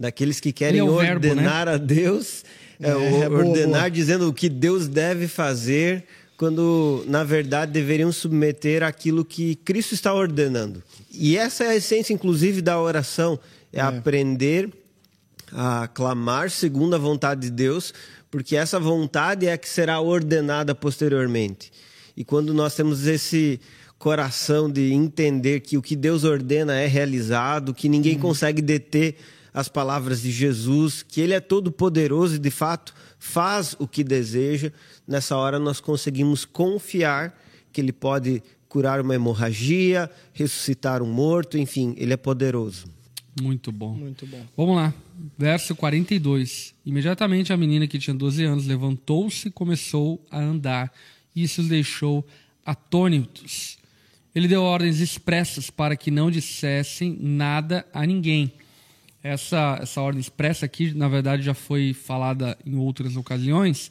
[0.00, 2.42] daqueles que querem é verbo, ordenar a Deus,
[2.80, 3.90] é, É, boa, ordenar boa.
[3.90, 6.04] dizendo o que Deus deve fazer,
[6.38, 10.82] quando na verdade deveriam submeter aquilo que Cristo está ordenando.
[11.12, 13.38] E essa é a essência, inclusive, da oração,
[13.70, 14.70] é, aprender
[15.52, 17.92] a clamar segundo a vontade de Deus,
[18.30, 21.70] porque essa vontade é a que será ordenada posteriormente.
[22.16, 23.60] E quando nós temos esse
[23.98, 29.16] coração de entender que o que Deus ordena é realizado, que ninguém consegue deter
[29.52, 34.04] as palavras de Jesus, que Ele é todo poderoso e de fato faz o que
[34.04, 34.72] deseja,
[35.06, 37.38] nessa hora nós conseguimos confiar
[37.72, 42.86] que Ele pode curar uma hemorragia, ressuscitar um morto, enfim, Ele é poderoso.
[43.40, 43.94] Muito bom.
[43.94, 44.44] Muito bom.
[44.56, 44.94] Vamos lá.
[45.38, 46.74] Verso 42.
[46.84, 50.92] Imediatamente a menina que tinha 12 anos levantou-se e começou a andar.
[51.34, 52.26] Isso os deixou
[52.64, 53.78] atônitos.
[54.34, 58.52] Ele deu ordens expressas para que não dissessem nada a ninguém.
[59.22, 63.90] Essa, essa ordem expressa aqui, na verdade, já foi falada em outras ocasiões.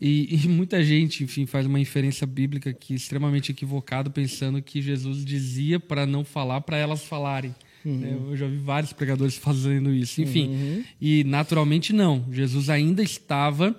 [0.00, 5.24] E, e muita gente, enfim, faz uma inferência bíblica que extremamente equivocado, pensando que Jesus
[5.24, 7.54] dizia para não falar, para elas falarem.
[7.84, 8.16] Né?
[8.28, 10.20] Eu já vi vários pregadores fazendo isso.
[10.20, 12.24] Enfim, e naturalmente não.
[12.30, 13.74] Jesus ainda estava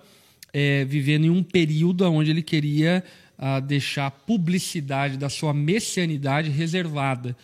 [0.54, 3.04] é, vivendo em um período onde ele queria
[3.38, 7.36] ah, deixar a publicidade da sua messianidade reservada,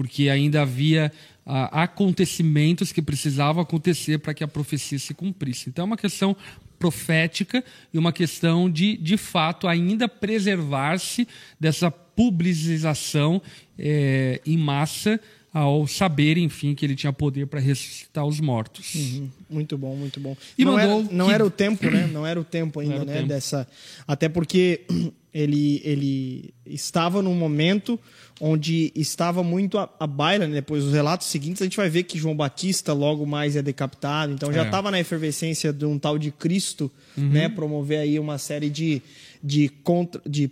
[0.00, 1.12] porque ainda havia
[1.44, 5.68] ah, acontecimentos que precisavam acontecer para que a profecia se cumprisse.
[5.68, 6.34] Então é uma questão
[6.78, 11.28] profética e uma questão de, de fato, ainda preservar-se
[11.60, 13.42] dessa publicização
[13.78, 15.20] é, em massa
[15.52, 18.94] ao saber, enfim, que ele tinha poder para ressuscitar os mortos.
[18.94, 19.28] Uhum.
[19.48, 20.36] Muito bom, muito bom.
[20.56, 22.06] E não mandou era, não que- era o tempo, né?
[22.12, 23.14] Não era o tempo ainda, né?
[23.14, 23.28] tempo.
[23.28, 23.66] Dessa,
[24.06, 24.82] até porque
[25.34, 27.98] ele, ele estava num momento
[28.40, 30.54] onde estava muito a, a baila, né?
[30.54, 34.32] Depois dos relatos seguintes, a gente vai ver que João Batista logo mais é decapitado.
[34.32, 34.64] Então já É.
[34.66, 37.28] estava na efervescência de um tal de Cristo, Uhum.
[37.28, 37.48] né?
[37.48, 39.02] Promover aí uma série de,
[39.42, 40.48] de, contra, de,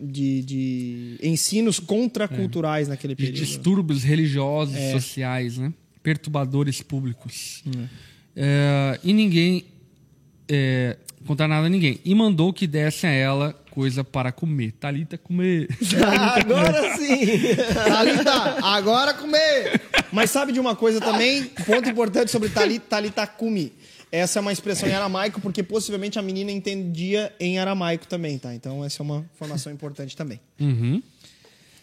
[0.00, 3.44] de, de ensinos contraculturais naquele de período.
[3.44, 5.72] distúrbios religiosos, sociais, né?
[6.02, 7.62] perturbadores públicos.
[8.34, 9.64] É, e ninguém
[10.48, 10.96] é,
[11.26, 12.00] contar nada a ninguém.
[12.04, 14.72] E mandou que desse a ela coisa para comer.
[14.72, 15.68] Talita comer.
[16.34, 17.54] Agora sim!
[17.74, 19.80] Thalita, agora comer!
[20.10, 21.44] Mas sabe de uma coisa também?
[21.64, 23.72] Ponto importante sobre Thalita, Thalita Kumi.
[24.10, 28.54] Essa é uma expressão em aramaico, porque possivelmente a menina entendia em aramaico também, tá?
[28.54, 30.40] Então essa é uma informação importante também.
[30.58, 31.02] Uhum.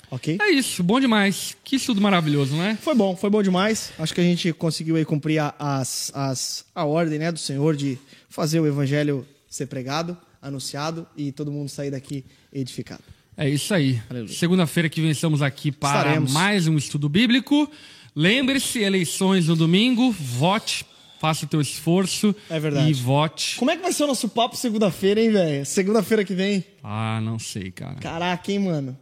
[0.09, 0.37] Ok?
[0.41, 1.55] É isso, bom demais.
[1.63, 2.77] Que estudo maravilhoso, né?
[2.81, 3.91] Foi bom, foi bom demais.
[3.97, 7.75] Acho que a gente conseguiu aí cumprir a, as, as, a ordem né, do Senhor
[7.75, 7.97] de
[8.29, 12.23] fazer o evangelho ser pregado, anunciado e todo mundo sair daqui
[12.53, 13.03] edificado.
[13.37, 14.01] É isso aí.
[14.29, 16.31] Segunda-feira que vem estamos aqui para Estaremos.
[16.31, 17.69] mais um estudo bíblico.
[18.15, 20.85] Lembre-se, eleições no domingo, vote,
[21.19, 22.89] faça o teu esforço É verdade.
[22.89, 23.55] e vote.
[23.57, 25.65] Como é que vai ser o nosso papo segunda-feira, hein, velho?
[25.65, 26.63] Segunda-feira que vem.
[26.83, 27.95] Ah, não sei, cara.
[27.95, 28.97] Caraca, hein, mano?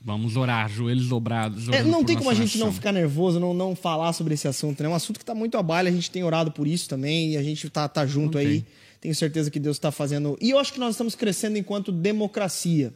[0.00, 1.68] Vamos orar, joelhos dobrados.
[1.68, 2.76] É, não tem como a gente não nação.
[2.78, 4.88] ficar nervoso, não, não falar sobre esse assunto, né?
[4.88, 7.32] É um assunto que tá muito a baile, a gente tem orado por isso também,
[7.32, 8.60] e a gente tá, tá junto Não aí.
[8.60, 8.66] tem.
[9.00, 10.38] Tenho certeza que Deus tá fazendo.
[10.40, 12.94] E eu acho que nós estamos crescendo enquanto democracia,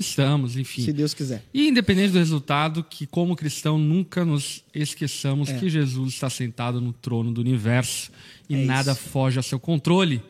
[0.00, 0.82] Estamos, enfim.
[0.82, 1.44] se Deus quiser.
[1.52, 5.58] E independente do resultado, que como cristão nunca nos esqueçamos É.
[5.58, 8.10] que Jesus está sentado no trono do universo
[8.48, 9.00] e É nada isso.
[9.02, 10.22] foge ao seu controle.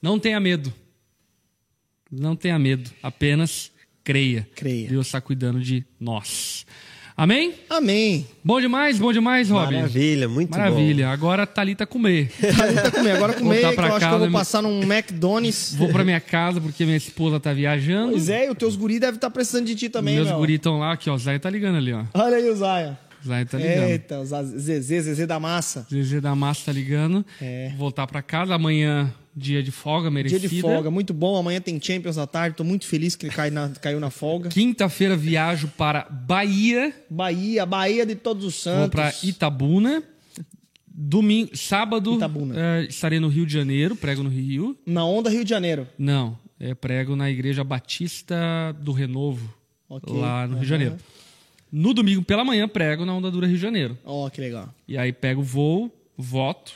[0.00, 0.72] Não tenha medo.
[2.10, 3.72] Não tenha medo, apenas
[4.04, 4.48] creia.
[4.54, 4.88] Creia.
[4.88, 6.64] Deus está cuidando de nós.
[7.16, 7.54] Amém?
[7.70, 8.26] Amém.
[8.44, 9.76] Bom demais, bom demais, Robin.
[9.76, 10.58] Maravilha, muito bom.
[10.58, 11.08] Maravilha.
[11.08, 12.30] Agora Thalita comer.
[12.38, 13.12] Thalita comer.
[13.12, 15.74] Agora comer, Voltar que eu acho que eu casa, vou passar num McDonald's.
[15.78, 18.12] Vou pra minha casa porque minha esposa tá viajando.
[18.12, 20.36] Pois é, e os teus guri devem estar precisando de ti também, Meus meu.
[20.36, 21.14] guris estão lá, aqui, ó.
[21.14, 22.04] O Zé tá ligando ali, ó.
[22.12, 22.98] Olha aí o Zaya.
[23.24, 23.88] O Zé tá ligando.
[23.88, 25.86] Eita, Zezé, Zezé da massa.
[25.90, 27.24] Zezé da Massa tá ligando.
[27.40, 27.72] É.
[27.78, 28.54] Voltar pra casa.
[28.54, 30.40] Amanhã, dia de folga merecida.
[30.40, 31.36] Dia de folga, muito bom.
[31.36, 32.56] Amanhã tem Champions à tarde.
[32.56, 34.48] Tô muito feliz que ele cai na- caiu na folga.
[34.48, 36.94] Quinta-feira, viajo para Bahia.
[37.10, 38.80] Bahia, Bahia de Todos os Santos.
[38.80, 40.02] Vou pra Itabuna.
[40.98, 42.54] Domingo, sábado, Itabuna.
[42.56, 43.94] eh, estarei no Rio de Janeiro.
[43.94, 44.74] Prego no Rio.
[44.86, 45.86] Na onda Rio de Janeiro.
[45.98, 48.34] Não, é prego na Igreja Batista
[48.80, 49.52] do Renovo.
[49.90, 50.18] Ok.
[50.18, 50.68] Lá no Rio de.
[50.68, 50.96] Janeiro.
[51.70, 53.98] No domingo pela manhã, prego na Onda Dura Rio de Janeiro.
[54.06, 54.72] Ó, que legal.
[54.88, 56.72] E aí pego o voo, voto.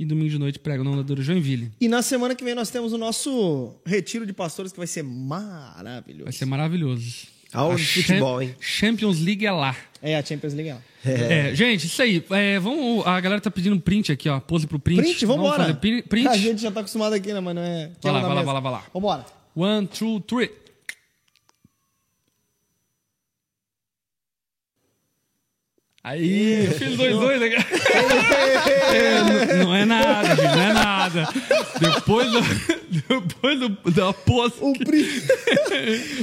[0.00, 1.72] E domingo de noite prego na Onda Dura Joinville.
[1.78, 5.02] E na semana que vem nós temos o nosso retiro de pastores que vai ser
[5.02, 6.24] maravilhoso.
[6.24, 7.26] Vai ser maravilhoso.
[7.52, 8.54] Aula de A futebol, hein?
[8.58, 9.76] Champions League é lá.
[10.00, 10.72] É, a Champions League.
[10.72, 10.78] ó.
[11.06, 12.24] É, gente, isso aí.
[12.30, 14.40] É, vamos, a galera tá pedindo print aqui, ó.
[14.40, 15.02] Pose pro print.
[15.02, 15.64] Print, vambora.
[15.64, 16.28] Vamos fazer print.
[16.28, 17.90] A gente já tá acostumado aqui, né, mas não é...
[18.02, 18.84] Vai lá, vai lá, vai lá, vai lá.
[18.94, 19.26] Vambora.
[19.54, 20.50] One, two, three.
[26.02, 27.48] Aí, eu fiz dois, dois, né?
[28.90, 30.89] É, não, não é nada, gente, não é nada.
[31.80, 32.40] Depois, do,
[33.20, 34.54] depois do, da pose.
[34.60, 35.22] O print...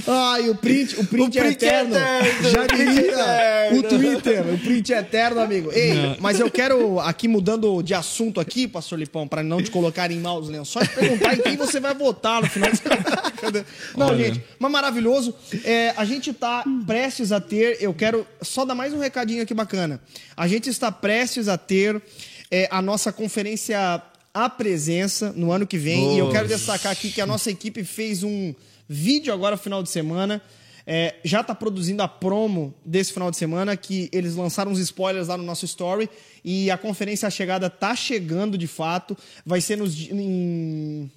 [0.08, 1.96] Ai, o print, o print, O é print é eterno.
[1.96, 3.80] eterno, Já é diria eterno.
[3.80, 5.72] o Twitter, o print é eterno, amigo.
[5.74, 6.18] Ei, Não.
[6.20, 10.20] mas eu quero, aqui mudando de assunto aqui, pastor Lipão, para não te colocar em
[10.20, 13.66] maus lençóis, perguntar em quem você vai votar no final de semana.
[13.96, 14.26] Não, Olha.
[14.26, 15.34] gente, mas maravilhoso.
[15.64, 19.54] É, a gente tá prestes a ter, eu quero só dar mais um recadinho aqui
[19.54, 20.00] bacana.
[20.36, 22.02] A gente está prestes a ter
[22.50, 24.02] é, a nossa conferência
[24.46, 26.16] A Presença no ano que vem.
[26.16, 28.54] E eu quero destacar aqui que a nossa equipe fez um
[28.88, 30.40] vídeo agora final de semana.
[30.86, 35.28] É, já está produzindo a promo desse final de semana, que eles lançaram uns spoilers
[35.28, 36.08] lá no nosso story.
[36.46, 39.18] E a conferência A Chegada tá chegando de fato.
[39.44, 41.12] Vai ser nos, em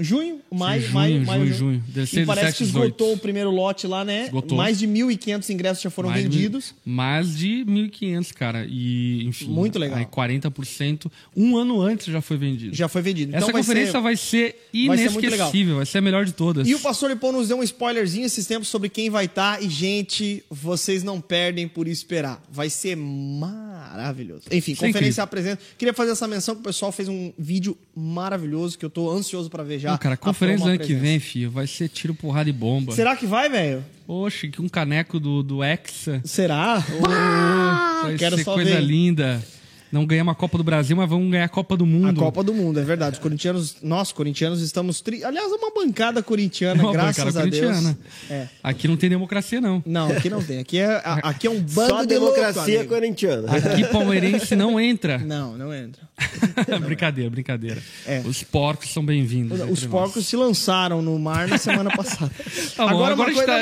[0.00, 1.84] Junho, maio, junho, maio, junho, maio, junho.
[2.06, 4.26] Ser E parece 17, que esgotou o primeiro lote lá, né?
[4.26, 4.56] Esgotou.
[4.56, 6.74] Mais de 1.500 ingressos já foram Mais de- vendidos.
[6.84, 8.64] Mais de 1.500, cara.
[8.68, 9.46] E, enfim.
[9.46, 9.98] Muito legal.
[9.98, 11.10] Aí 40%.
[11.36, 12.76] Um ano antes já foi vendido.
[12.76, 13.34] Já foi vendido.
[13.34, 14.54] Essa então conferência vai ser
[14.86, 15.76] vai ser inesquecível.
[15.76, 16.68] Vai ser a melhor de todas.
[16.68, 19.60] E o pastor Lipão nos deu um spoilerzinho esses tempos sobre quem vai estar.
[19.60, 22.40] E, gente, vocês não perdem por esperar.
[22.48, 24.44] Vai ser maravilhoso.
[24.50, 25.60] Enfim, Isso é conferência apresenta.
[25.76, 29.50] Queria fazer essa menção que o pessoal fez um vídeo maravilhoso que eu tô ansioso
[29.50, 29.87] pra ver já.
[29.90, 32.92] Não, cara, a conferência do ano que vem, filho, vai ser tiro, porrada e bomba.
[32.92, 33.84] Será que vai, velho?
[34.06, 36.20] Oxe, que um caneco do, do Hexa.
[36.24, 36.78] Será?
[38.02, 38.80] vai quero ser coisa ver.
[38.80, 39.42] linda.
[39.90, 42.20] Não ganhamos a Copa do Brasil, mas vamos ganhar a Copa do A Mundo.
[42.20, 43.16] Copa do Mundo, é verdade.
[43.16, 45.00] Os corintianos, nós, corintianos, estamos.
[45.00, 45.24] Tri...
[45.24, 47.64] Aliás, é uma bancada corintiana, Uma graças bancada a Deus.
[47.66, 47.98] corintiana.
[48.30, 48.48] É.
[48.62, 49.82] Aqui não tem democracia, não.
[49.86, 50.58] Não, aqui não tem.
[50.58, 52.94] Aqui é, a- aqui é um bando Só a de louco, democracia amigo.
[52.94, 53.52] corintiana.
[53.56, 55.18] Aqui palmeirense não entra.
[55.18, 56.02] Não, não entra.
[56.80, 57.80] brincadeira, brincadeira.
[58.06, 58.20] É.
[58.24, 59.60] Os porcos são bem-vindos.
[59.70, 62.30] Os porcos se lançaram no mar na semana passada.
[62.76, 63.54] Tá bom, agora está-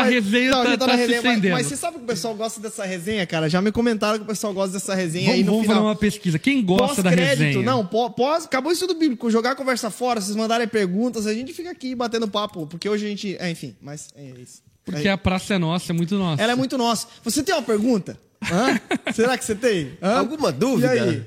[0.00, 2.34] a resenha tá- já tá na se resenha, mas, mas você sabe que o pessoal
[2.34, 3.48] gosta dessa resenha, cara?
[3.50, 5.71] Já me comentaram que o pessoal gosta dessa resenha aí Vamos, no vamos final.
[5.74, 6.38] Fazer uma pesquisa.
[6.38, 7.62] Quem gosta da resenha?
[7.62, 9.30] não, pó- pós, acabou isso do bíblico.
[9.30, 13.06] Jogar a conversa fora, vocês mandarem perguntas, a gente fica aqui batendo papo, porque hoje
[13.06, 13.36] a gente.
[13.38, 14.62] É, enfim, mas é isso.
[14.84, 16.42] Porque a praça é nossa, é muito nossa.
[16.42, 17.06] Ela é muito nossa.
[17.22, 18.18] Você tem uma pergunta?
[18.50, 18.80] Hã?
[19.14, 19.92] Será que você tem?
[20.02, 20.18] Hã?
[20.18, 20.94] Alguma dúvida?
[20.94, 21.22] E aí?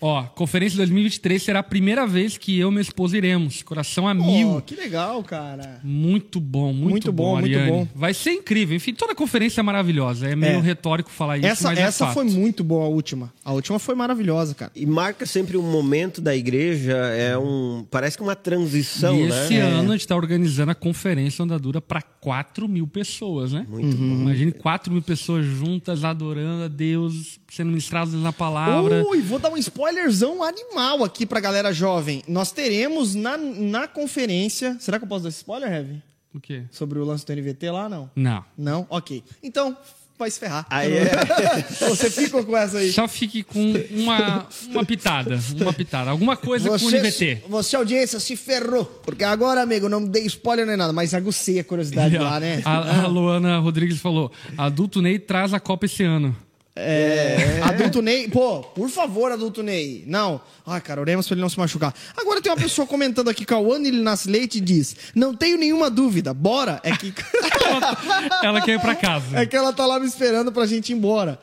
[0.00, 3.62] Ó, conferência 2023 será a primeira vez que eu e minha esposa iremos.
[3.62, 4.60] Coração a Oh, mil.
[4.60, 5.80] que legal, cara.
[5.82, 7.88] Muito bom, muito, Muito bom, bom, muito bom.
[7.94, 8.76] Vai ser incrível.
[8.76, 10.28] Enfim, toda conferência é maravilhosa.
[10.28, 10.60] É meio É.
[10.60, 12.14] retórico falar isso, Essa, mas é essa fato.
[12.14, 13.32] foi muito boa, a última.
[13.44, 14.70] A última foi maravilhosa, cara.
[14.76, 17.86] E marca sempre um momento da igreja, é um.
[17.90, 19.44] Parece que uma transição, E né?
[19.44, 23.66] esse ano a gente está organizando a conferência Andadura para 4 mil pessoas, né?
[23.68, 24.16] Muito Uhum.
[24.16, 24.22] bom.
[24.22, 29.04] Imagine 4 mil pessoas juntas, adorando a Deus, sendo ministradas na palavra.
[29.08, 29.56] Ui, vou dar um
[29.86, 32.22] spoilerzão animal aqui pra galera jovem.
[32.26, 34.76] Nós teremos na, na conferência.
[34.80, 36.02] Será que eu posso dar esse spoiler, Heavy?
[36.34, 36.64] O quê?
[36.72, 38.10] Sobre o lance do NVT lá, não?
[38.16, 38.44] Não.
[38.58, 38.86] Não?
[38.90, 39.22] Ok.
[39.42, 39.76] Então,
[40.18, 40.66] vai se ferrar.
[40.68, 41.06] Aí é.
[41.88, 42.92] Você ficou com essa aí.
[42.92, 45.38] Só fique com uma, uma pitada.
[45.60, 46.10] Uma pitada.
[46.10, 47.44] Alguma coisa com o Você, NVT.
[47.48, 48.84] você, audiência, se ferrou.
[49.04, 52.60] Porque agora, amigo, não dei spoiler nem nada, mas agucei a curiosidade lá, né?
[52.64, 56.36] A, a Luana Rodrigues falou: adulto Ney traz a Copa esse ano.
[56.78, 60.04] É, adulto Ney, pô, por favor, adulto Ney.
[60.06, 60.38] Não.
[60.66, 61.94] Ai, cara, oremos pra ele não se machucar.
[62.14, 66.78] Agora tem uma pessoa comentando aqui, Cauane Nasce Leite diz: Não tenho nenhuma dúvida, bora.
[66.82, 67.14] É que.
[68.44, 69.38] Ela quer ir pra casa.
[69.38, 71.38] é que ela tá lá me esperando pra gente ir embora.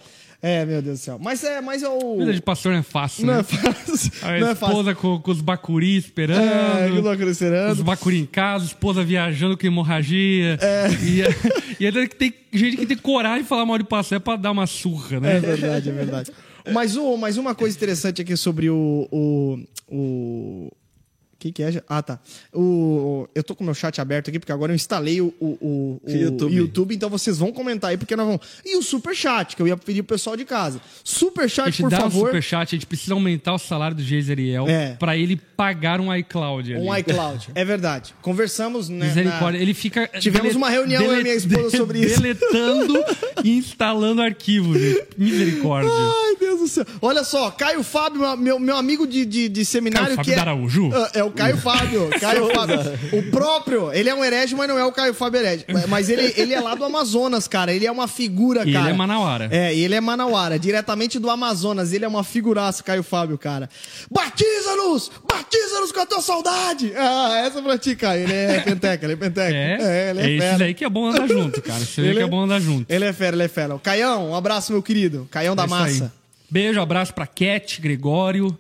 [0.46, 1.18] É, meu Deus do céu.
[1.22, 2.18] Mas é, mas é o.
[2.18, 3.40] Vida de pastor não é fácil, Não né?
[3.40, 4.12] é fácil.
[4.22, 4.74] A Não é fácil.
[4.74, 6.42] esposa com, com os bacuri esperando.
[6.42, 7.84] É, loucura Os esperando.
[7.86, 10.60] bacuri em casa, esposa viajando com hemorragia.
[10.62, 10.90] É.
[11.02, 11.22] E,
[11.82, 14.36] e ainda que tem gente que tem coragem de falar mal de pastor é pra
[14.36, 15.38] dar uma surra, né?
[15.38, 16.32] É verdade, é verdade.
[16.74, 19.08] Mas, o, mas uma coisa interessante aqui sobre o.
[19.10, 19.60] O.
[19.88, 20.72] o
[21.44, 21.84] que, que é?
[21.90, 22.20] Ah, tá.
[22.54, 26.00] O, eu tô com o meu chat aberto aqui, porque agora eu instalei o, o,
[26.02, 26.54] o, YouTube.
[26.56, 28.42] YouTube, então vocês vão comentar aí, porque nós vamos.
[28.66, 30.80] E o super chat, que eu ia pedir pro pessoal de casa.
[31.04, 32.28] Super chat, por dá um favor.
[32.28, 34.94] superchat, a gente precisa aumentar o salário do Geiseriel É.
[34.94, 36.74] pra ele pagar um iCloud.
[36.76, 36.82] Ali.
[36.88, 37.50] Um iCloud.
[37.56, 38.14] É verdade.
[38.22, 39.08] Conversamos, né?
[39.08, 39.58] Misericórdia.
[39.60, 40.08] na- Ele fica.
[40.20, 42.22] Tivemos uma reunião, eu e minha esposa, sobre isso.
[42.22, 42.94] Deletando
[43.44, 45.08] e instalando arquivos, gente.
[45.18, 45.92] Misericórdia.
[45.92, 46.86] Ai, Deus do céu.
[47.02, 50.42] Olha só, Caio Fábio, meu, meu amigo de, de, de seminário Caio Fábio que é.
[50.42, 50.90] Araújo?
[50.94, 52.10] Ah, É o Caio Fábio.
[52.20, 52.80] Caio Fábio.
[53.12, 55.66] O próprio, ele é um herege, mas não é o Caio Fábio herege.
[55.88, 57.74] Mas ele, ele é lá do Amazonas, cara.
[57.74, 58.86] Ele é uma figura, E cara.
[58.86, 59.48] ele é manauara.
[59.52, 61.92] É, e ele é manauara, diretamente do Amazonas.
[61.94, 63.70] Ele é uma figuraça, Caio Fábio, cara.
[64.12, 65.12] Batiza-nos!
[65.28, 66.94] Batiza-nos com a tua saudade!
[66.96, 68.24] Ah, essa é pra ti, Caio.
[68.24, 69.56] Ele é penteca, ele é penteca.
[69.56, 70.66] É, ele é, é, fera.
[70.66, 71.80] aí que é bom andar junto, cara.
[71.96, 72.86] Vê Ele que é- é bom andar junto.
[72.92, 73.78] Ele é fera, ele é fera.
[73.80, 75.28] Caião, um abraço, meu querido.
[75.32, 75.70] Caião da É aí.
[75.70, 76.14] massa.
[76.50, 78.56] Beijo, abraço pra Cat, Gregório,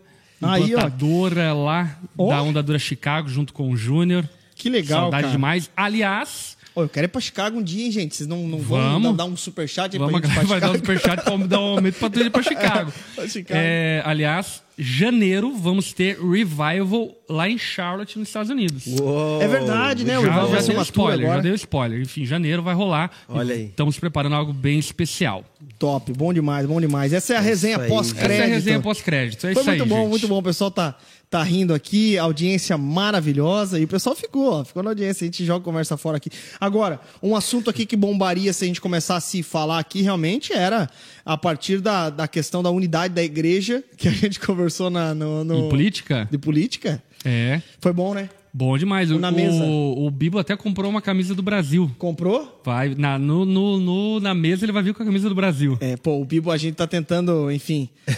[0.47, 0.65] Aí, ó.
[0.65, 2.29] implantadora lá Ó.
[2.29, 4.27] da Ondadora Chicago, junto com o Júnior.
[4.55, 5.31] Que legal, Saudade cara.
[5.31, 5.69] demais.
[5.75, 8.15] Aliás, Ô, eu quero ir pra Chicago um dia, hein, gente?
[8.15, 9.11] Vocês não, não vão Vamos.
[9.11, 11.37] dar, dar um superchat aí vamos, pra gente ir pra vai dar um superchat pra
[11.37, 12.93] dar um aumento pra tu ir pra Chicago.
[13.15, 13.59] Pra Chicago.
[13.61, 18.85] É, aliás, janeiro vamos ter Revival lá em Charlotte, nos Estados Unidos.
[18.99, 19.41] Uou.
[19.41, 20.17] É verdade, né?
[20.17, 22.01] O Já, Rival já ser deu spoiler, já deu spoiler.
[22.01, 23.11] Enfim, janeiro vai rolar.
[23.29, 23.65] Olha aí.
[23.65, 25.43] Estamos preparando algo bem especial.
[25.77, 27.13] Top, bom demais, bom demais.
[27.13, 28.31] Essa é a resenha pós-crédito.
[28.31, 29.47] Essa é a resenha pós-crédito.
[29.47, 30.09] É Foi isso aí, muito bom, gente.
[30.09, 30.37] muito bom.
[30.39, 30.95] O pessoal tá,
[31.33, 33.79] tá rindo aqui, audiência maravilhosa.
[33.79, 35.23] E o pessoal ficou, ó, ficou na audiência.
[35.23, 36.29] A gente joga conversa fora aqui.
[36.59, 40.87] Agora, um assunto aqui que bombaria se a gente começasse a falar aqui realmente era
[41.25, 45.43] a partir da, da questão da unidade da igreja, que a gente conversou na, no,
[45.43, 46.27] no- Em política?
[46.29, 47.01] de política.
[47.25, 47.61] É.
[47.79, 48.29] Foi bom, né?
[48.53, 49.09] Bom demais.
[49.09, 49.63] O, na mesa.
[49.63, 51.89] o, o Bibo até comprou uma camisa do Brasil.
[51.97, 52.52] Comprou?
[52.63, 55.77] Vai, na, no, no, no- na mesa ele vai vir com a camisa do Brasil.
[55.81, 57.89] É, pô, o Bibo a gente tá tentando, enfim.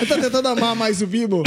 [0.00, 1.42] Eu tô tentando amar mais o Bibo.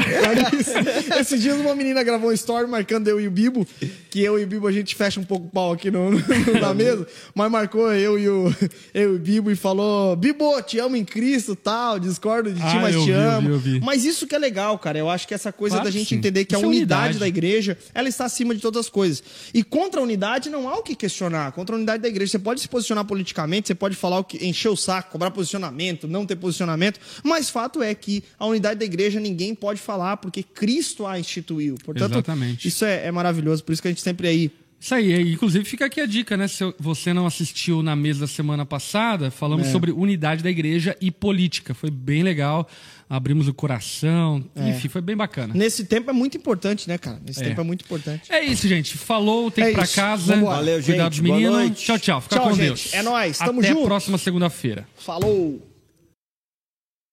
[1.19, 3.67] Esses dias uma menina gravou um story marcando eu e o Bibo,
[4.09, 6.21] que eu e o Bibo a gente fecha um pouco o pau aqui no, no-
[6.61, 8.55] na mesa, mas marcou eu e o,
[8.93, 12.65] eu e o Bibo e falou: Bibo, te amo em Cristo tal, discordo de ti,
[12.65, 13.47] Ah, mas eu te vi, eu amo.
[13.47, 13.79] vi, eu vi.
[13.81, 14.97] Mas isso que é legal, cara.
[14.97, 16.15] Eu acho que essa coisa Claro da gente sim.
[16.15, 17.19] entender que Isso a é unidade, unidade.
[17.19, 19.21] da igreja, ela está acima de todas as coisas.
[19.53, 21.51] E contra a unidade não há o que questionar.
[21.51, 24.45] Contra a unidade da igreja, você pode se posicionar politicamente, você pode falar o que
[24.45, 28.85] encher o saco, cobrar posicionamento, não ter posicionamento, mas fato é que a unidade da
[28.85, 31.75] igreja ninguém pode falar porque Cristo a instituiu.
[31.83, 32.67] Portanto, Exatamente.
[32.67, 34.51] isso é, é maravilhoso, por isso que a gente sempre aí
[34.85, 36.47] Isso aí, inclusive fica aqui a dica, né?
[36.47, 39.29] Se você não assistiu na mesa da semana passada, É.
[39.31, 41.73] falamos sobre unidade da igreja e política.
[41.73, 42.69] Foi bem legal,
[43.09, 45.55] abrimos o coração, enfim, foi bem bacana.
[45.55, 47.19] Nesse tempo é muito importante, né, cara?
[47.25, 47.47] Nesse É.
[47.47, 48.31] tempo é muito importante.
[48.31, 48.95] É isso, gente.
[48.95, 50.35] Falou, tem É que ir pra casa.
[50.35, 50.57] Vambora.
[50.57, 51.09] Valeu, gente.
[51.09, 51.57] dos Boa meninos.
[51.57, 51.83] noite.
[51.83, 52.21] Tchau, tchau.
[52.21, 52.67] Fica Tchau, com gente.
[52.67, 52.93] Deus.
[52.93, 53.39] É nóis.
[53.39, 53.81] Tamo Até junto.
[53.81, 54.87] a próxima segunda-feira.
[54.97, 55.74] Falou!